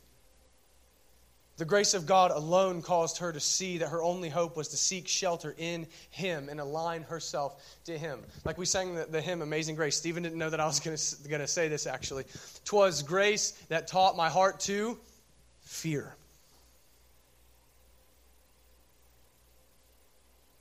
[1.58, 4.78] The grace of God alone caused her to see that her only hope was to
[4.78, 8.20] seek shelter in Him and align herself to Him.
[8.44, 9.96] Like we sang the, the hymn Amazing Grace.
[9.96, 12.26] Stephen didn't know that I was going to say this actually.
[12.66, 14.98] Twas grace that taught my heart to
[15.66, 16.16] fear.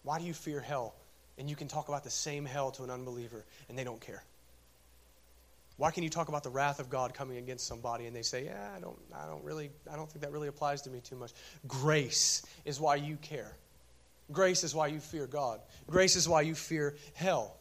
[0.03, 0.95] Why do you fear hell?
[1.39, 4.23] And you can talk about the same hell to an unbeliever and they don't care.
[5.77, 8.45] Why can you talk about the wrath of God coming against somebody and they say,
[8.45, 11.17] "Yeah, I don't I don't really I don't think that really applies to me too
[11.17, 11.33] much."
[11.67, 13.57] Grace is why you care.
[14.31, 15.61] Grace is why you fear God.
[15.89, 17.57] Grace is why you fear hell.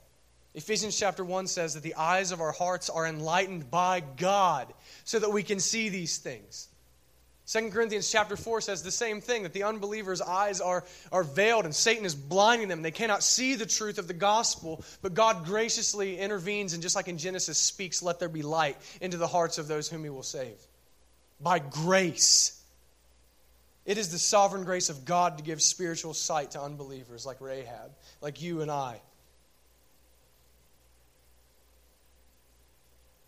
[0.54, 4.72] Ephesians chapter 1 says that the eyes of our hearts are enlightened by God
[5.04, 6.68] so that we can see these things.
[7.46, 11.66] 2 Corinthians chapter 4 says the same thing that the unbelievers' eyes are, are veiled
[11.66, 12.82] and Satan is blinding them.
[12.82, 17.10] They cannot see the truth of the gospel, but God graciously intervenes and, just like
[17.10, 20.24] in Genesis, speaks, Let there be light into the hearts of those whom he will
[20.24, 20.56] save.
[21.42, 22.62] By grace.
[23.86, 27.92] It is the sovereign grace of God to give spiritual sight to unbelievers like Rahab,
[28.22, 29.02] like you and I.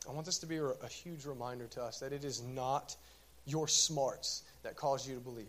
[0.08, 2.96] I want this to be a, a huge reminder to us that it is not
[3.46, 5.46] your smarts that cause you to believe.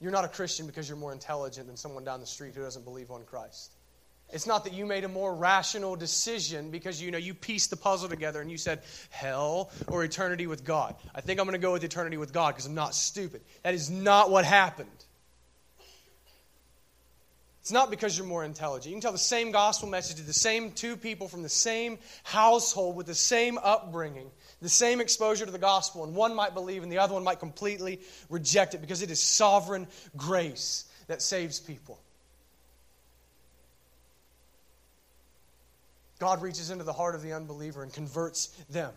[0.00, 2.84] You're not a Christian because you're more intelligent than someone down the street who doesn't
[2.84, 3.72] believe on Christ.
[4.32, 7.76] It's not that you made a more rational decision because you know you pieced the
[7.76, 10.94] puzzle together and you said hell or eternity with God.
[11.14, 13.42] I think I'm going to go with eternity with God because I'm not stupid.
[13.62, 14.88] That is not what happened.
[17.60, 18.86] It's not because you're more intelligent.
[18.86, 21.98] You can tell the same gospel message to the same two people from the same
[22.22, 26.82] household with the same upbringing, the same exposure to the gospel, and one might believe
[26.82, 31.58] and the other one might completely reject it because it is sovereign grace that saves
[31.58, 32.00] people.
[36.18, 38.92] God reaches into the heart of the unbeliever and converts them.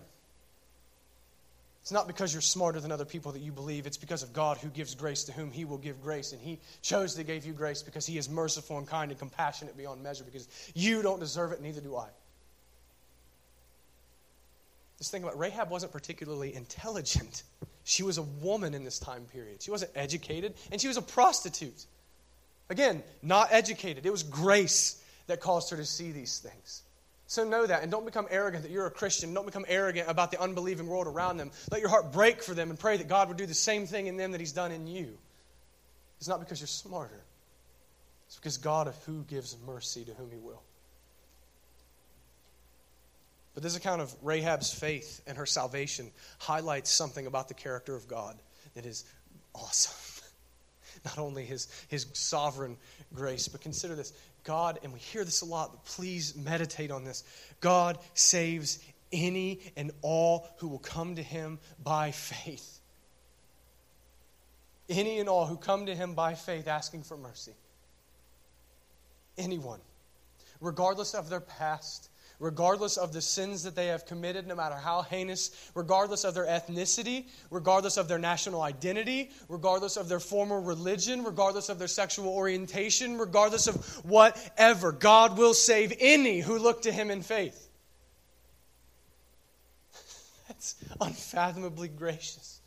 [1.81, 3.85] It's not because you're smarter than other people that you believe.
[3.85, 6.31] It's because of God who gives grace to whom He will give grace.
[6.31, 9.75] And He chose to give you grace because He is merciful and kind and compassionate
[9.75, 12.07] beyond measure because you don't deserve it, neither do I.
[15.03, 15.39] Just think about it.
[15.39, 17.43] Rahab wasn't particularly intelligent.
[17.85, 19.61] She was a woman in this time period.
[19.61, 21.85] She wasn't educated, and she was a prostitute.
[22.69, 24.05] Again, not educated.
[24.05, 26.83] It was grace that caused her to see these things.
[27.27, 29.33] So know that and don't become arrogant that you're a Christian.
[29.33, 31.51] Don't become arrogant about the unbelieving world around them.
[31.71, 34.07] Let your heart break for them and pray that God would do the same thing
[34.07, 35.17] in them that He's done in you.
[36.19, 37.21] It's not because you're smarter,
[38.27, 40.63] it's because God of who gives mercy to whom He will.
[43.53, 48.07] But this account of Rahab's faith and her salvation highlights something about the character of
[48.07, 48.37] God
[48.73, 49.05] that is
[49.53, 50.23] awesome.
[51.05, 52.77] Not only his, his sovereign
[53.13, 54.13] grace, but consider this
[54.43, 57.23] God, and we hear this a lot, but please meditate on this.
[57.61, 58.79] God saves
[59.11, 62.79] any and all who will come to him by faith.
[64.89, 67.53] Any and all who come to him by faith asking for mercy.
[69.37, 69.79] Anyone,
[70.59, 72.09] regardless of their past,
[72.43, 76.45] regardless of the sins that they have committed, no matter how heinous, regardless of their
[76.45, 82.27] ethnicity, regardless of their national identity, regardless of their former religion, regardless of their sexual
[82.27, 84.91] orientation, regardless of whatever.
[84.91, 87.69] God will save any who look to Him in faith.
[90.49, 92.59] That's unfathomably gracious.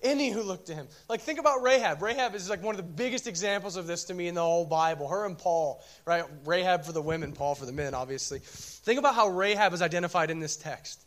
[0.00, 0.86] Any who look to him.
[1.08, 2.00] Like, think about Rahab.
[2.00, 4.64] Rahab is like one of the biggest examples of this to me in the whole
[4.64, 5.08] Bible.
[5.08, 6.24] Her and Paul, right?
[6.44, 8.38] Rahab for the women, Paul for the men, obviously.
[8.38, 11.04] Think about how Rahab is identified in this text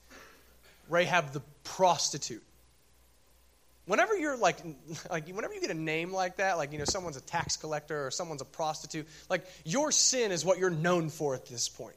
[0.89, 2.43] Rahab the prostitute.
[3.85, 4.57] Whenever you're like,
[5.09, 8.07] like, whenever you get a name like that, like, you know, someone's a tax collector
[8.07, 11.95] or someone's a prostitute, like, your sin is what you're known for at this point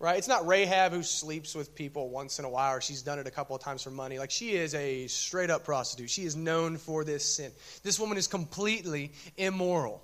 [0.00, 0.16] right?
[0.16, 3.26] It's not Rahab who sleeps with people once in a while or she's done it
[3.26, 4.18] a couple of times for money.
[4.18, 6.10] Like she is a straight up prostitute.
[6.10, 7.52] She is known for this sin.
[7.82, 10.02] This woman is completely immoral.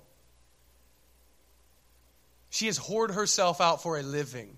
[2.49, 4.55] She has whored herself out for a living.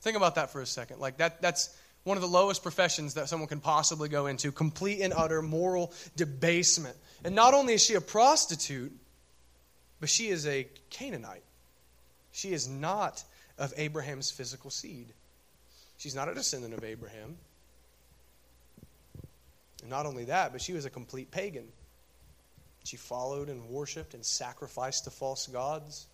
[0.00, 0.98] Think about that for a second.
[0.98, 1.68] Like that that's
[2.04, 5.92] One of the lowest professions that someone can possibly go into, complete and utter moral
[6.16, 6.96] debasement.
[7.24, 8.92] And not only is she a prostitute,
[10.00, 11.42] but she is a Canaanite.
[12.30, 13.24] She is not
[13.58, 15.12] of Abraham's physical seed.
[15.96, 17.36] She's not a descendant of Abraham.
[19.80, 21.68] And not only that, but she was a complete pagan.
[22.84, 26.06] She followed and worshiped and sacrificed to false gods.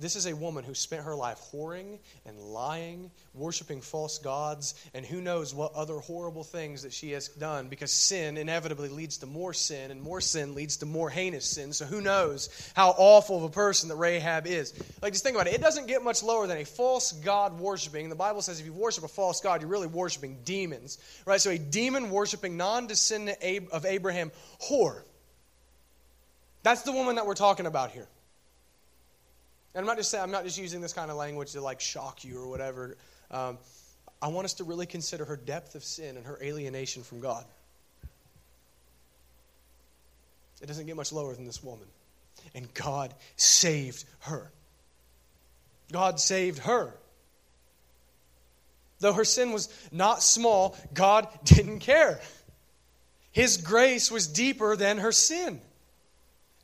[0.00, 5.04] This is a woman who spent her life whoring and lying, worshiping false gods, and
[5.04, 9.26] who knows what other horrible things that she has done because sin inevitably leads to
[9.26, 11.72] more sin, and more sin leads to more heinous sin.
[11.72, 14.72] So who knows how awful of a person that Rahab is.
[15.02, 15.54] Like, just think about it.
[15.54, 18.08] It doesn't get much lower than a false god worshiping.
[18.08, 21.40] The Bible says if you worship a false god, you're really worshiping demons, right?
[21.40, 23.38] So a demon worshiping, non descendant
[23.72, 24.30] of Abraham
[24.62, 25.02] whore.
[26.62, 28.06] That's the woman that we're talking about here.
[29.74, 31.80] And I'm not just saying, I'm not just using this kind of language to like
[31.80, 32.96] shock you or whatever.
[33.30, 33.58] Um,
[34.20, 37.44] I want us to really consider her depth of sin and her alienation from God.
[40.60, 41.86] It doesn't get much lower than this woman.
[42.54, 44.50] And God saved her.
[45.92, 46.94] God saved her.
[49.00, 52.20] Though her sin was not small, God didn't care.
[53.30, 55.60] His grace was deeper than her sin.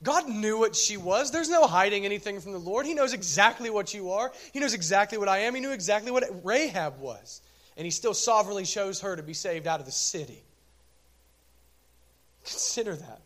[0.05, 1.31] God knew what she was.
[1.31, 2.87] There's no hiding anything from the Lord.
[2.87, 4.33] He knows exactly what you are.
[4.53, 5.55] He knows exactly what I am.
[5.55, 7.40] He knew exactly what Rahab was.
[7.77, 10.45] And he still sovereignly chose her to be saved out of the city.
[12.45, 13.23] Consider that.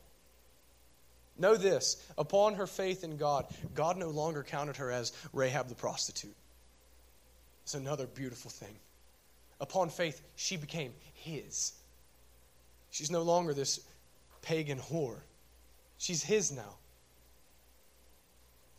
[1.36, 5.74] Know this upon her faith in God, God no longer counted her as Rahab the
[5.74, 6.34] prostitute.
[7.64, 8.74] It's another beautiful thing.
[9.60, 11.72] Upon faith, she became his.
[12.90, 13.80] She's no longer this
[14.42, 15.18] pagan whore.
[15.98, 16.76] She's his now.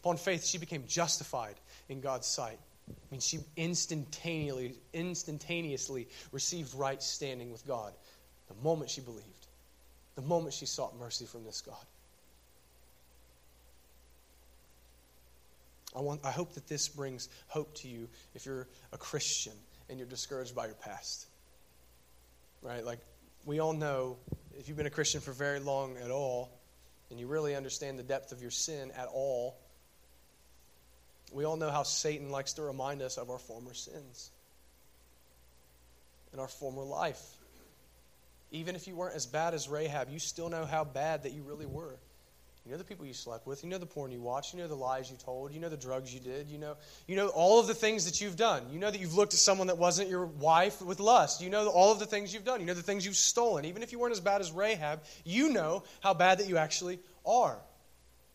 [0.01, 1.55] Upon faith, she became justified
[1.89, 2.57] in God's sight.
[2.89, 7.93] I mean, she instantaneously, instantaneously received right standing with God
[8.47, 9.47] the moment she believed,
[10.15, 11.75] the moment she sought mercy from this God.
[15.95, 19.53] I, want, I hope that this brings hope to you if you're a Christian
[19.89, 21.27] and you're discouraged by your past.
[22.61, 22.85] Right?
[22.85, 22.99] Like,
[23.45, 24.17] we all know,
[24.57, 26.58] if you've been a Christian for very long at all,
[27.09, 29.57] and you really understand the depth of your sin at all,
[31.31, 34.31] we all know how Satan likes to remind us of our former sins
[36.31, 37.21] and our former life.
[38.51, 41.43] Even if you weren't as bad as Rahab, you still know how bad that you
[41.43, 41.97] really were.
[42.69, 43.63] You know the people you slept with.
[43.63, 44.53] You know the porn you watched.
[44.53, 45.51] You know the lies you told.
[45.51, 46.51] You know the drugs you did.
[46.51, 46.75] You know,
[47.07, 48.61] you know all of the things that you've done.
[48.71, 51.41] You know that you've looked at someone that wasn't your wife with lust.
[51.41, 52.59] You know all of the things you've done.
[52.59, 53.65] You know the things you've stolen.
[53.65, 56.99] Even if you weren't as bad as Rahab, you know how bad that you actually
[57.25, 57.57] are.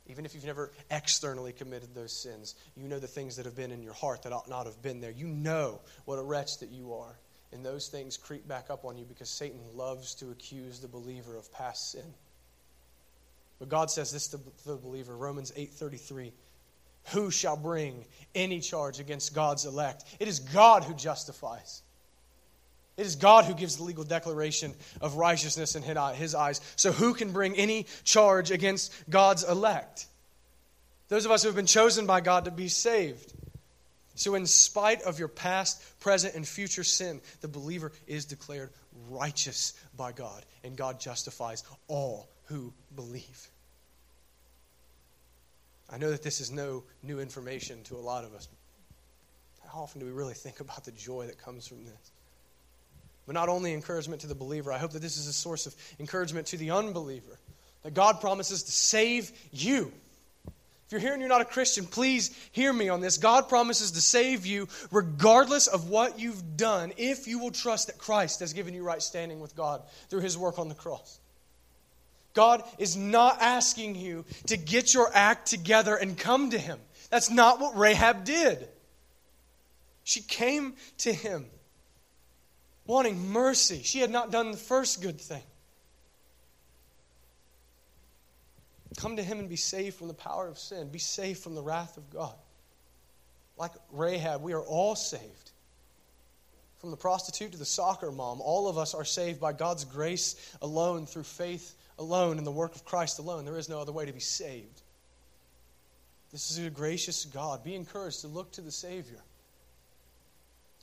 [0.09, 3.70] Even if you've never externally committed those sins, you know the things that have been
[3.70, 5.12] in your heart that ought not have been there.
[5.12, 7.16] You know what a wretch that you are.
[7.53, 11.37] And those things creep back up on you because Satan loves to accuse the believer
[11.37, 12.14] of past sin.
[13.64, 16.35] But God says this to the believer, Romans 8:33.
[17.12, 20.05] Who shall bring any charge against God's elect?
[20.20, 21.81] It is God who justifies.
[22.98, 26.61] It is God who gives the legal declaration of righteousness in his eyes.
[26.77, 30.09] So who can bring any charge against God's elect?
[31.09, 33.33] Those of us who have been chosen by God to be saved.
[34.14, 38.68] So, in spite of your past, present, and future sin, the believer is declared
[39.09, 43.50] righteous by God, and God justifies all who believe.
[45.90, 48.49] I know that this is no new information to a lot of us.
[49.73, 52.12] How often do we really think about the joy that comes from this?
[53.27, 55.75] But not only encouragement to the believer, I hope that this is a source of
[55.99, 57.38] encouragement to the unbeliever.
[57.83, 59.92] That God promises to save you.
[60.87, 63.16] If you're here and you're not a Christian, please hear me on this.
[63.16, 67.99] God promises to save you regardless of what you've done if you will trust that
[67.99, 71.18] Christ has given you right standing with God through his work on the cross.
[72.35, 76.79] God is not asking you to get your act together and come to Him.
[77.11, 78.68] That's not what Rahab did.
[80.03, 81.47] She came to Him
[82.87, 83.83] wanting mercy.
[83.83, 85.43] She had not done the first good thing.
[88.97, 91.62] Come to Him and be saved from the power of sin, be saved from the
[91.62, 92.35] wrath of God.
[93.57, 95.53] Like Rahab, we are all saved.
[96.78, 100.35] From the prostitute to the soccer mom, all of us are saved by God's grace
[100.61, 103.45] alone through faith alone in the work of Christ alone.
[103.45, 104.82] There is no other way to be saved.
[106.32, 107.62] This is a gracious God.
[107.62, 109.20] Be encouraged to look to the Savior.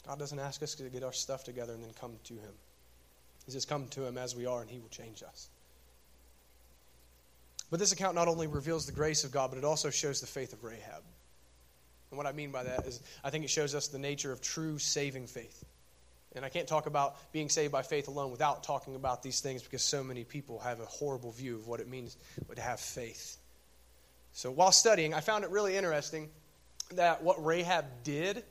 [0.08, 2.54] God doesn't ask us to get our stuff together and then come to Him.
[3.46, 5.50] He says, Come to Him as we are, and He will change us.
[7.70, 10.28] But this account not only reveals the grace of God, but it also shows the
[10.28, 11.04] faith of Rahab.
[12.10, 14.42] And what I mean by that is, I think it shows us the nature of
[14.42, 15.64] true saving faith.
[16.36, 19.64] And I can't talk about being saved by faith alone without talking about these things
[19.64, 22.18] because so many people have a horrible view of what it means
[22.56, 23.38] to have faith.
[24.32, 26.30] So while studying, I found it really interesting
[26.96, 28.44] that what Rahab did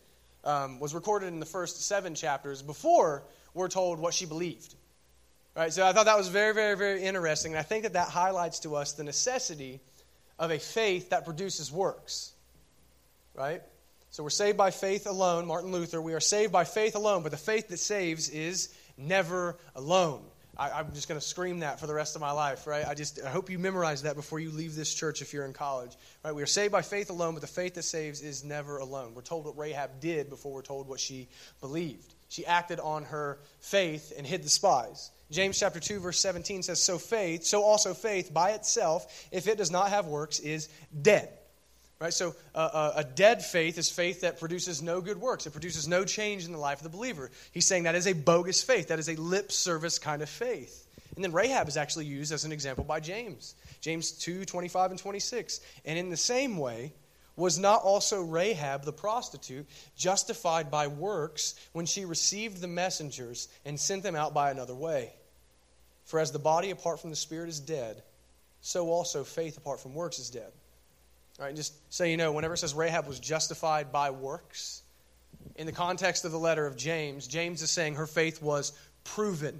[0.45, 3.23] um, was recorded in the first seven chapters before
[3.55, 4.75] we're told what she believed.
[5.57, 5.73] Right?
[5.73, 7.53] So I thought that was very, very, very interesting.
[7.53, 9.81] And I think that that highlights to us the necessity
[10.39, 12.33] of a faith that produces works.
[13.35, 13.63] Right?
[14.11, 16.03] So we're saved by faith alone, Martin Luther.
[16.03, 20.23] We are saved by faith alone, but the faith that saves is never alone.
[20.59, 22.85] I, am just going to scream that for the rest of my life, right?
[22.87, 25.53] I just I hope you memorize that before you leave this church if you're in
[25.53, 25.93] college,
[26.25, 26.35] right?
[26.35, 29.15] We are saved by faith alone, but the faith that saves is never alone.
[29.15, 31.29] We're told what Rahab did before we're told what she
[31.61, 32.13] believed.
[32.29, 35.13] She acted on her faith and hid the spies.
[35.31, 39.57] James chapter 2 verse 17 says so faith, so also faith by itself, if it
[39.57, 40.69] does not have works is
[41.01, 41.31] dead.
[42.01, 42.15] Right?
[42.15, 45.47] So uh, uh, a dead faith is faith that produces no good works.
[45.47, 47.31] It produces no change in the life of the believer.
[47.53, 48.89] He's saying that is a bogus faith.
[48.89, 50.87] That is a lip service kind of faith.
[51.15, 53.55] And then Rahab is actually used as an example by James.
[53.83, 55.61] James 2, 25 and 26.
[55.85, 56.95] And in the same way,
[57.37, 63.79] was not also Rahab the prostitute justified by works when she received the messengers and
[63.79, 65.13] sent them out by another way?
[66.05, 68.03] For as the body apart from the spirit is dead,
[68.63, 70.53] so also faith apart from works is dead.
[71.55, 74.83] Just so you know, whenever it says Rahab was justified by works,
[75.57, 78.73] in the context of the letter of James, James is saying her faith was
[79.05, 79.59] proven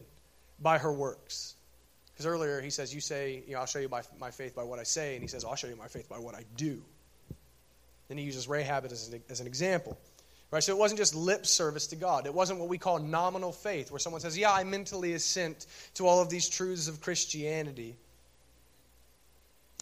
[0.61, 1.55] by her works.
[2.13, 4.63] Because earlier he says, You say, you know, I'll show you my, my faith by
[4.63, 6.83] what I say, and he says, I'll show you my faith by what I do.
[8.09, 9.99] Then he uses Rahab as an, as an example.
[10.51, 10.63] Right?
[10.63, 12.27] So it wasn't just lip service to God.
[12.27, 16.07] It wasn't what we call nominal faith, where someone says, Yeah, I mentally assent to
[16.07, 17.97] all of these truths of Christianity.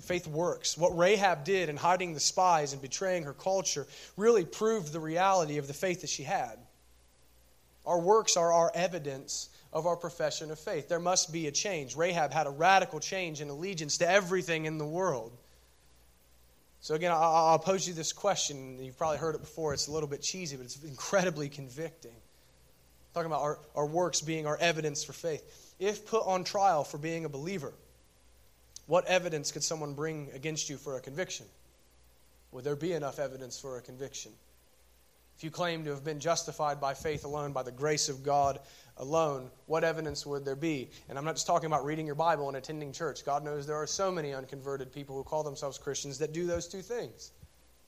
[0.08, 0.78] Faith works.
[0.78, 3.86] What Rahab did in hiding the spies and betraying her culture
[4.16, 6.58] really proved the reality of the faith that she had.
[7.84, 10.88] Our works are our evidence of our profession of faith.
[10.88, 11.94] There must be a change.
[11.94, 15.36] Rahab had a radical change in allegiance to everything in the world.
[16.80, 18.82] So, again, I'll pose you this question.
[18.82, 19.74] You've probably heard it before.
[19.74, 22.16] It's a little bit cheesy, but it's incredibly convicting.
[23.12, 25.74] talking about our, our works being our evidence for faith.
[25.78, 27.74] If put on trial for being a believer,
[28.88, 31.44] what evidence could someone bring against you for a conviction?
[32.52, 34.32] Would there be enough evidence for a conviction?
[35.36, 38.58] If you claim to have been justified by faith alone, by the grace of God
[38.96, 40.88] alone, what evidence would there be?
[41.08, 43.26] And I'm not just talking about reading your Bible and attending church.
[43.26, 46.66] God knows there are so many unconverted people who call themselves Christians that do those
[46.66, 47.30] two things.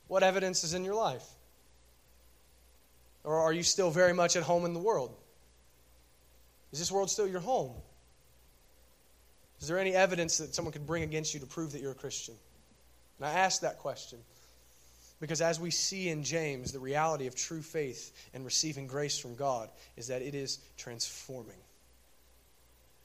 [0.07, 1.24] What evidence is in your life?
[3.24, 5.16] Or are you still very much at home in the world?
[6.72, 7.72] Is this world still your home?
[9.61, 11.97] Is there any evidence that someone could bring against you to prove that you're a
[11.97, 12.35] Christian?
[13.19, 14.19] And I ask that question
[15.21, 19.37] because as we see in James, the reality of true faith and receiving grace from
[19.37, 21.59] God is that it is transforming.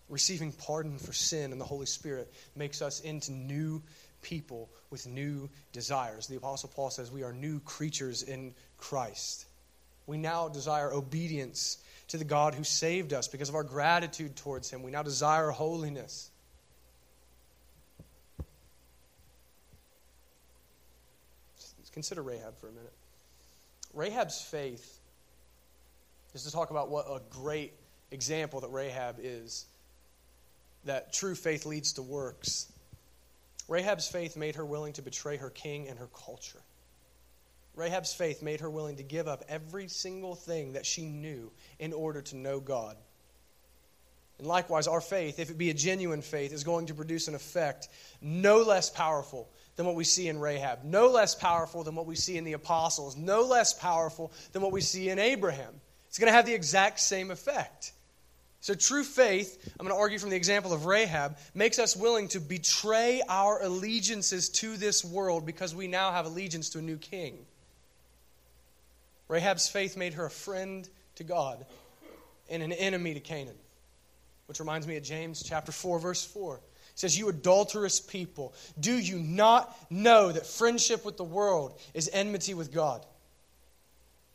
[0.07, 3.81] Receiving pardon for sin and the Holy Spirit makes us into new
[4.21, 6.27] people with new desires.
[6.27, 9.45] The Apostle Paul says we are new creatures in Christ.
[10.07, 11.79] We now desire obedience
[12.09, 14.83] to the God who saved us because of our gratitude towards Him.
[14.83, 16.29] We now desire holiness.
[21.95, 22.93] Consider Rahab for a minute.
[23.93, 24.99] Rahab's faith
[26.33, 27.71] is to talk about what a great
[28.11, 29.65] example that Rahab is,
[30.83, 32.69] that true faith leads to works.
[33.69, 36.59] Rahab's faith made her willing to betray her king and her culture.
[37.75, 41.93] Rahab's faith made her willing to give up every single thing that she knew in
[41.93, 42.97] order to know God.
[44.37, 47.35] And likewise, our faith, if it be a genuine faith, is going to produce an
[47.35, 47.87] effect
[48.21, 52.15] no less powerful than what we see in Rahab, no less powerful than what we
[52.15, 55.81] see in the apostles, no less powerful than what we see in Abraham.
[56.07, 57.91] It's going to have the exact same effect.
[58.61, 62.29] So, true faith, I'm going to argue from the example of Rahab, makes us willing
[62.29, 66.97] to betray our allegiances to this world because we now have allegiance to a new
[66.97, 67.37] king.
[69.27, 71.65] Rahab's faith made her a friend to God
[72.49, 73.57] and an enemy to Canaan.
[74.47, 76.59] Which reminds me of James chapter 4, verse 4
[76.95, 82.53] says, You adulterous people, do you not know that friendship with the world is enmity
[82.53, 83.05] with God?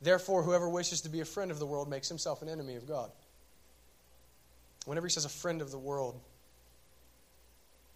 [0.02, 2.86] Therefore, whoever wishes to be a friend of the world makes himself an enemy of
[2.86, 3.10] God.
[4.86, 6.18] Whenever he says a friend of the world,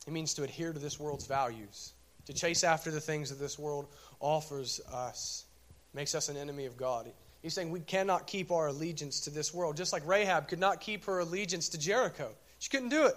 [0.05, 1.93] he means to adhere to this world's values,
[2.27, 3.87] to chase after the things that this world
[4.21, 5.47] offers us,
[5.95, 7.11] makes us an enemy of God.
[7.41, 10.81] He's saying we cannot keep our allegiance to this world, just like Rahab could not
[10.81, 12.31] keep her allegiance to Jericho.
[12.59, 13.17] She couldn't do it.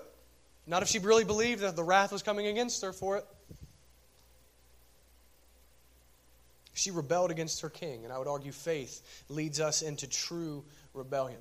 [0.67, 3.25] Not if she really believed that the wrath was coming against her for it.
[6.73, 10.63] She rebelled against her king, and I would argue faith leads us into true
[10.93, 11.39] rebellion.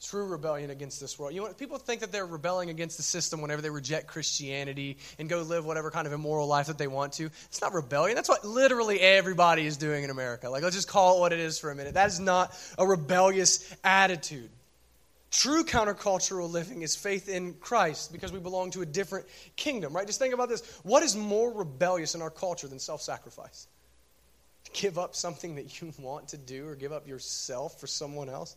[0.00, 1.34] true rebellion against this world.
[1.34, 5.28] You know, people think that they're rebelling against the system whenever they reject Christianity and
[5.28, 7.24] go live whatever kind of immoral life that they want to.
[7.24, 8.16] It's not rebellion.
[8.16, 10.48] That's what literally everybody is doing in America.
[10.48, 11.94] Like, let's just call it what it is for a minute.
[11.94, 14.50] That is not a rebellious attitude.
[15.30, 20.06] True countercultural living is faith in Christ because we belong to a different kingdom, right?
[20.06, 20.80] Just think about this.
[20.82, 23.68] What is more rebellious in our culture than self sacrifice?
[24.72, 28.56] Give up something that you want to do or give up yourself for someone else?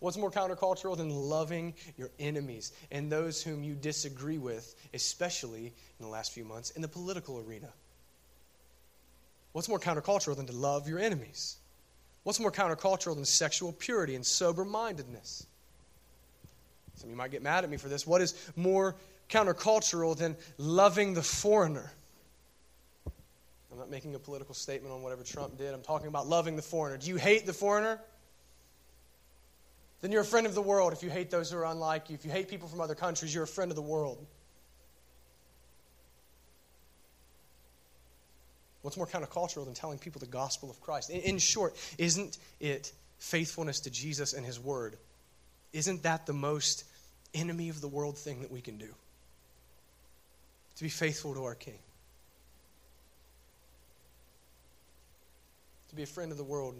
[0.00, 6.04] What's more countercultural than loving your enemies and those whom you disagree with, especially in
[6.04, 7.68] the last few months in the political arena?
[9.52, 11.56] What's more countercultural than to love your enemies?
[12.24, 15.46] What's more countercultural than sexual purity and sober mindedness?
[17.02, 18.06] Some you might get mad at me for this.
[18.06, 18.94] What is more
[19.28, 21.90] countercultural than loving the foreigner?
[23.72, 25.74] I'm not making a political statement on whatever Trump did.
[25.74, 26.96] I'm talking about loving the foreigner.
[26.96, 27.98] Do you hate the foreigner?
[30.02, 32.14] then you're a friend of the world if you hate those who are unlike you.
[32.14, 34.18] If you hate people from other countries, you're a friend of the world.
[38.82, 41.10] What's more countercultural than telling people the gospel of Christ?
[41.10, 44.96] In, short, isn't it faithfulness to Jesus and his word?
[45.72, 46.84] Isn't that the most
[47.34, 48.94] enemy of the world thing that we can do?
[50.76, 51.78] To be faithful to our King.
[55.90, 56.74] To be a friend of the world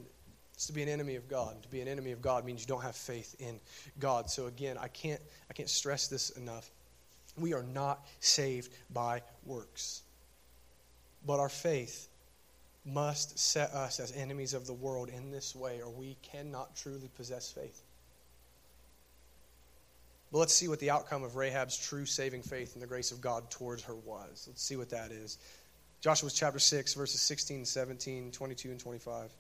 [0.63, 1.61] it's to be an enemy of God.
[1.63, 3.59] To be an enemy of God means you don't have faith in
[3.99, 4.31] God.
[4.31, 6.71] So again, I can't I can't stress this enough.
[7.37, 10.03] We are not saved by works.
[11.27, 12.09] But our faith
[12.85, 17.11] must set us as enemies of the world in this way, or we cannot truly
[17.17, 17.83] possess faith.
[20.33, 23.21] But let's see what the outcome of Rahab's true saving faith and the grace of
[23.21, 24.47] God towards her was.
[24.49, 25.37] Let's see what that is.
[26.01, 29.31] Joshua chapter 6, verses 16, 17, 22, and 25.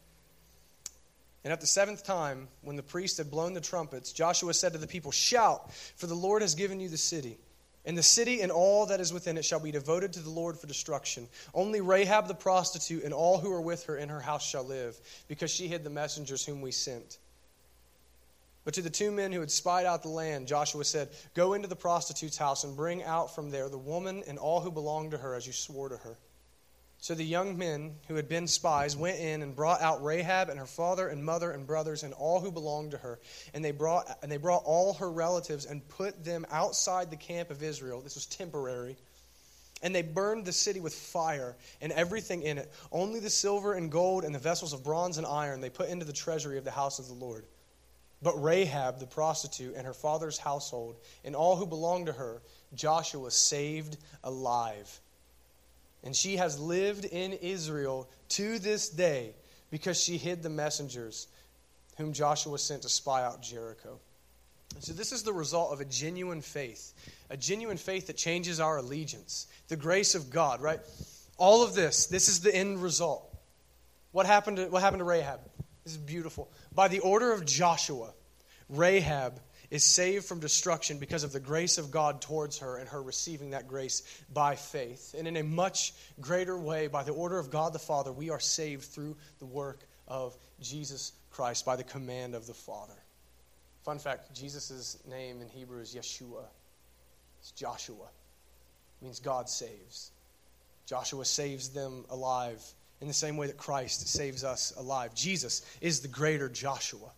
[1.44, 4.78] And at the seventh time, when the priest had blown the trumpets, Joshua said to
[4.78, 7.38] the people, Shout, for the Lord has given you the city.
[7.84, 10.56] And the city and all that is within it shall be devoted to the Lord
[10.56, 11.26] for destruction.
[11.52, 15.00] Only Rahab the prostitute and all who are with her in her house shall live,
[15.26, 17.18] because she hid the messengers whom we sent.
[18.64, 21.68] But to the two men who had spied out the land, Joshua said, Go into
[21.68, 25.18] the prostitute's house and bring out from there the woman and all who belong to
[25.18, 26.18] her, as you swore to her.
[27.02, 30.58] So the young men who had been spies went in and brought out Rahab and
[30.60, 33.18] her father and mother and brothers and all who belonged to her.
[33.52, 37.50] And they brought, and they brought all her relatives and put them outside the camp
[37.50, 38.00] of Israel.
[38.00, 38.96] This was temporary.
[39.82, 42.72] And they burned the city with fire and everything in it.
[42.92, 46.04] Only the silver and gold and the vessels of bronze and iron they put into
[46.04, 47.46] the treasury of the house of the Lord.
[48.22, 52.42] But Rahab the prostitute and her father's household and all who belonged to her,
[52.74, 55.00] Joshua saved alive
[56.04, 59.34] and she has lived in Israel to this day
[59.70, 61.28] because she hid the messengers
[61.96, 64.00] whom Joshua sent to spy out Jericho.
[64.80, 66.94] So, this is the result of a genuine faith,
[67.28, 70.80] a genuine faith that changes our allegiance, the grace of God, right?
[71.36, 73.28] All of this, this is the end result.
[74.12, 75.40] What happened to, what happened to Rahab?
[75.84, 76.50] This is beautiful.
[76.74, 78.12] By the order of Joshua,
[78.68, 83.02] Rahab is saved from destruction because of the grace of God towards her and her
[83.02, 84.02] receiving that grace
[84.32, 85.14] by faith.
[85.16, 88.38] And in a much greater way, by the order of God the Father, we are
[88.38, 92.92] saved through the work of Jesus Christ by the command of the Father.
[93.82, 96.44] Fun fact Jesus' name in Hebrew is Yeshua.
[97.40, 98.04] It's Joshua.
[99.00, 100.12] It means God saves.
[100.86, 102.62] Joshua saves them alive
[103.02, 105.14] in the same way that Christ saves us alive.
[105.14, 107.10] Jesus is the greater Joshua.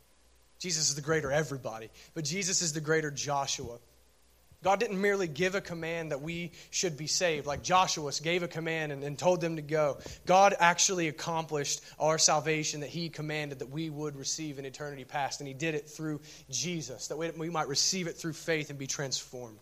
[0.59, 3.79] Jesus is the greater everybody, but Jesus is the greater Joshua.
[4.63, 8.49] God didn't merely give a command that we should be saved, like Joshua gave a
[8.49, 9.99] command and, and, told them to go.
[10.25, 15.43] God actually accomplished our salvation that He commanded that we would receive in eternity past,
[15.43, 18.79] and He did it through Jesus, that we, we might receive it through faith and
[18.79, 19.59] be transformed.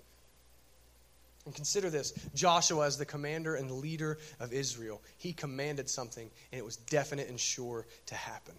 [1.45, 6.59] And consider this Joshua, as the commander and leader of Israel, he commanded something, and
[6.59, 8.55] it was definite and sure to happen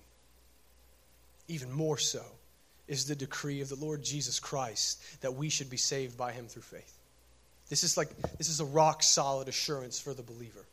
[1.47, 2.23] even more so,
[2.87, 6.47] is the decree of the Lord Jesus Christ that we should be saved by him
[6.47, 6.97] through faith.
[7.69, 10.65] This is like this is a rock solid assurance for the believer.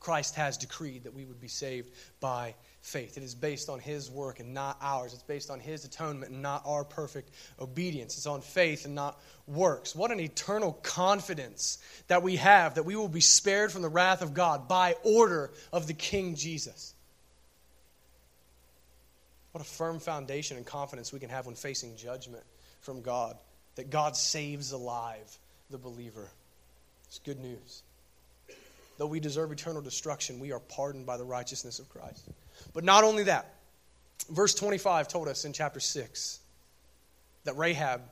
[0.00, 1.90] Christ has decreed that we would be saved
[2.20, 3.16] by faith.
[3.16, 5.14] It is based on his work and not ours.
[5.14, 7.30] It's based on his atonement and not our perfect
[7.60, 8.16] obedience.
[8.16, 9.94] It's on faith and not works.
[9.94, 11.78] What an eternal confidence
[12.08, 15.52] that we have that we will be spared from the wrath of God by order
[15.72, 16.92] of the King Jesus.
[19.52, 22.42] What a firm foundation and confidence we can have when facing judgment
[22.80, 23.36] from God.
[23.76, 25.38] That God saves alive
[25.70, 26.28] the believer.
[27.06, 27.82] It's good news.
[28.98, 32.28] Though we deserve eternal destruction, we are pardoned by the righteousness of Christ.
[32.72, 33.54] But not only that,
[34.30, 36.40] verse 25 told us in chapter 6
[37.44, 38.02] that Rahab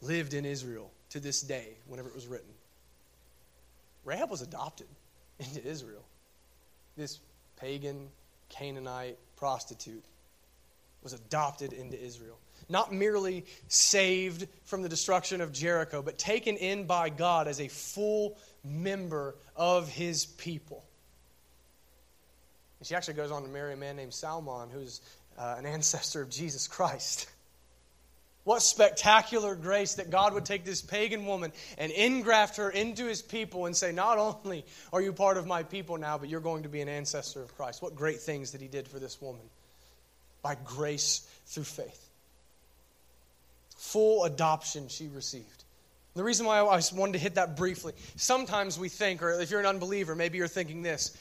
[0.00, 2.48] lived in Israel to this day, whenever it was written.
[4.04, 4.86] Rahab was adopted
[5.38, 6.04] into Israel.
[6.96, 7.20] This
[7.56, 8.08] pagan,
[8.48, 10.04] Canaanite prostitute
[11.02, 12.38] was adopted into Israel.
[12.68, 17.68] Not merely saved from the destruction of Jericho, but taken in by God as a
[17.68, 20.84] full member of his people.
[22.82, 25.00] And she actually goes on to marry a man named Salmon, who's
[25.38, 27.30] uh, an ancestor of Jesus Christ.
[28.42, 33.22] What spectacular grace that God would take this pagan woman and engraft her into his
[33.22, 36.64] people and say, Not only are you part of my people now, but you're going
[36.64, 37.82] to be an ancestor of Christ.
[37.82, 39.42] What great things that he did for this woman
[40.42, 42.08] by grace through faith.
[43.76, 45.62] Full adoption she received.
[46.16, 49.60] The reason why I wanted to hit that briefly sometimes we think, or if you're
[49.60, 51.16] an unbeliever, maybe you're thinking this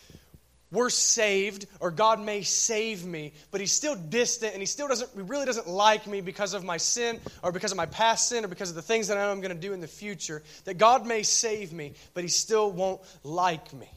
[0.71, 5.09] we're saved or God may save me, but he's still distant and he still doesn't
[5.13, 8.45] he really doesn't like me because of my sin or because of my past sin
[8.45, 10.41] or because of the things that I know I'm going to do in the future.
[10.63, 13.89] That God may save me, but he still won't like me.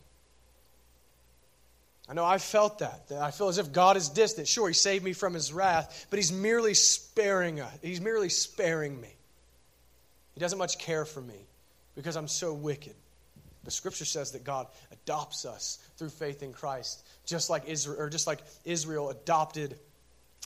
[2.09, 3.09] I know I felt that.
[3.09, 4.49] That I feel as if God is distant.
[4.49, 7.73] Sure, he saved me from his wrath, but he's merely sparing us.
[7.83, 9.15] He's merely sparing me.
[10.35, 11.47] He doesn't much care for me
[11.95, 12.95] because I'm so wicked.
[13.65, 18.11] The scripture says that God adopts us through faith in Christ, just like Israel, or
[18.11, 19.79] just like Israel adopted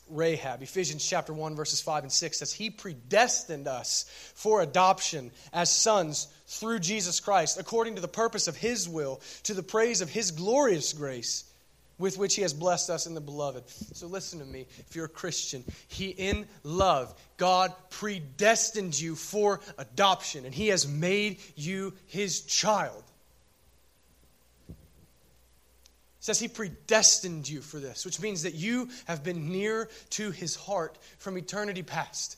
[0.08, 0.62] Rahab.
[0.62, 4.04] Ephesians chapter 1, verses 5 and 6 says, He predestined us
[4.34, 9.54] for adoption as sons through Jesus Christ, according to the purpose of His will, to
[9.54, 11.44] the praise of His glorious grace
[11.98, 13.68] with which he has blessed us in the beloved.
[13.68, 14.66] So listen to me.
[14.88, 20.86] If you're a Christian, he in love, God predestined you for adoption and he has
[20.86, 23.02] made you his child.
[24.68, 24.74] It
[26.20, 30.56] says he predestined you for this, which means that you have been near to his
[30.56, 32.36] heart from eternity past.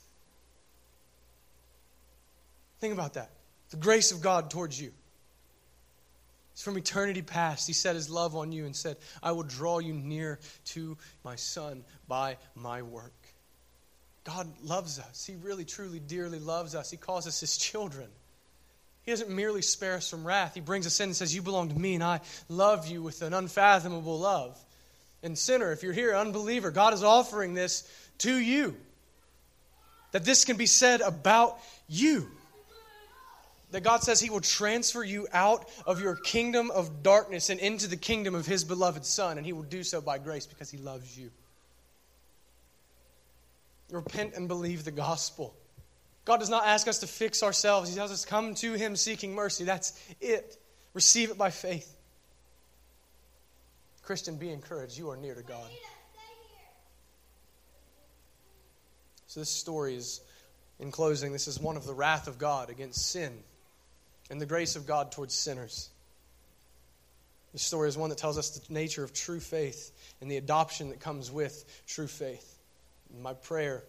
[2.81, 3.31] Think about that.
[3.71, 4.93] The grace of God towards you.
[6.53, 7.67] It's from eternity past.
[7.67, 11.37] He set his love on you and said, I will draw you near to my
[11.37, 13.15] son by my work.
[14.25, 15.25] God loves us.
[15.25, 16.91] He really, truly, dearly loves us.
[16.91, 18.09] He calls us his children.
[19.05, 20.55] He doesn't merely spare us from wrath.
[20.55, 23.23] He brings us in and says, You belong to me, and I love you with
[23.23, 24.59] an unfathomable love.
[25.23, 28.77] And, sinner, if you're here, unbeliever, God is offering this to you.
[30.13, 32.29] That this can be said about you.
[33.71, 37.87] That God says He will transfer you out of your kingdom of darkness and into
[37.87, 40.79] the kingdom of His beloved Son, and He will do so by grace because He
[40.79, 41.31] loves you.
[43.91, 45.55] Repent and believe the gospel.
[46.25, 47.89] God does not ask us to fix ourselves.
[47.89, 49.65] He tells us, come to Him seeking mercy.
[49.65, 50.57] That's it.
[50.95, 51.97] Receive it by faith.
[54.03, 54.99] Christian, be encouraged.
[54.99, 55.71] You are near to God.
[59.27, 60.21] So, this story is,
[60.81, 63.33] in closing, this is one of the wrath of God against sin
[64.31, 65.91] and the grace of God towards sinners.
[67.53, 70.91] This story is one that tells us the nature of true faith and the adoption
[70.91, 72.59] that comes with true faith.
[73.23, 73.85] My prayer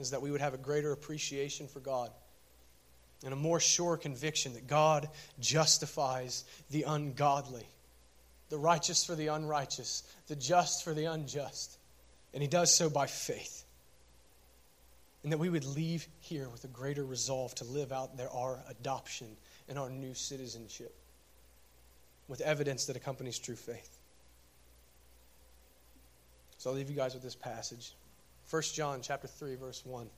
[0.00, 2.10] is that we would have a greater appreciation for God
[3.24, 7.66] and a more sure conviction that God justifies the ungodly,
[8.48, 11.76] the righteous for the unrighteous, the just for the unjust.
[12.32, 13.64] And He does so by faith.
[15.22, 18.58] And that we would leave here with a greater resolve to live out there our
[18.70, 19.36] adoption
[19.68, 20.94] and our new citizenship
[22.26, 23.98] with evidence that accompanies true faith.
[26.56, 27.92] So I'll leave you guys with this passage.
[28.50, 30.08] 1 John chapter 3 verse 1.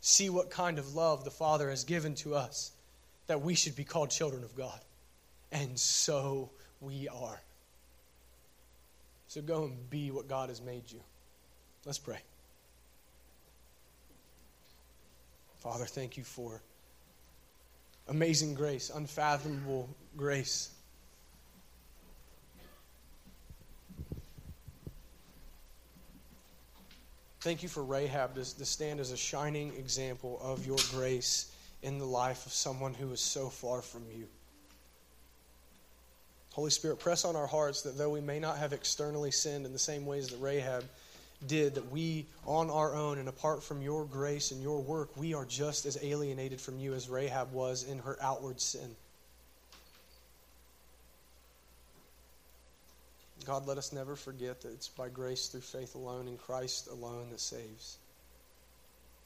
[0.00, 2.72] See what kind of love the Father has given to us
[3.28, 4.78] that we should be called children of God.
[5.50, 7.40] And so we are.
[9.28, 11.00] So go and be what God has made you.
[11.86, 12.18] Let's pray.
[15.58, 16.60] Father, thank you for
[18.08, 20.70] amazing grace, unfathomable grace.
[27.42, 31.50] Thank you for Rahab to, to stand as a shining example of your grace
[31.82, 34.28] in the life of someone who is so far from you.
[36.52, 39.72] Holy Spirit, press on our hearts that though we may not have externally sinned in
[39.72, 40.84] the same ways that Rahab
[41.48, 45.34] did, that we, on our own and apart from your grace and your work, we
[45.34, 48.94] are just as alienated from you as Rahab was in her outward sin.
[53.42, 57.30] God, let us never forget that it's by grace through faith alone in Christ alone
[57.30, 57.98] that saves.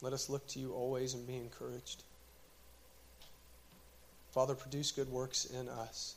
[0.01, 2.03] Let us look to you always and be encouraged.
[4.31, 6.15] Father, produce good works in us.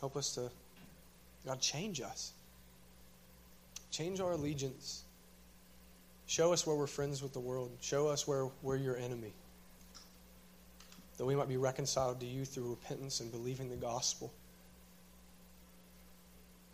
[0.00, 0.50] Help us to,
[1.46, 2.32] God, change us.
[3.90, 5.04] Change our allegiance.
[6.26, 7.70] Show us where we're friends with the world.
[7.80, 9.32] Show us where we're your enemy.
[11.18, 14.32] That we might be reconciled to you through repentance and believing the gospel.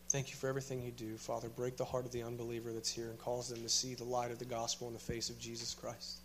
[0.08, 1.48] Thank you for everything you do, Father.
[1.50, 4.30] Break the heart of the unbeliever that's here and cause them to see the light
[4.30, 6.18] of the gospel in the face of Jesus Christ.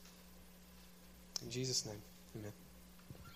[1.44, 2.02] In Jesus' name,
[2.38, 2.54] amen.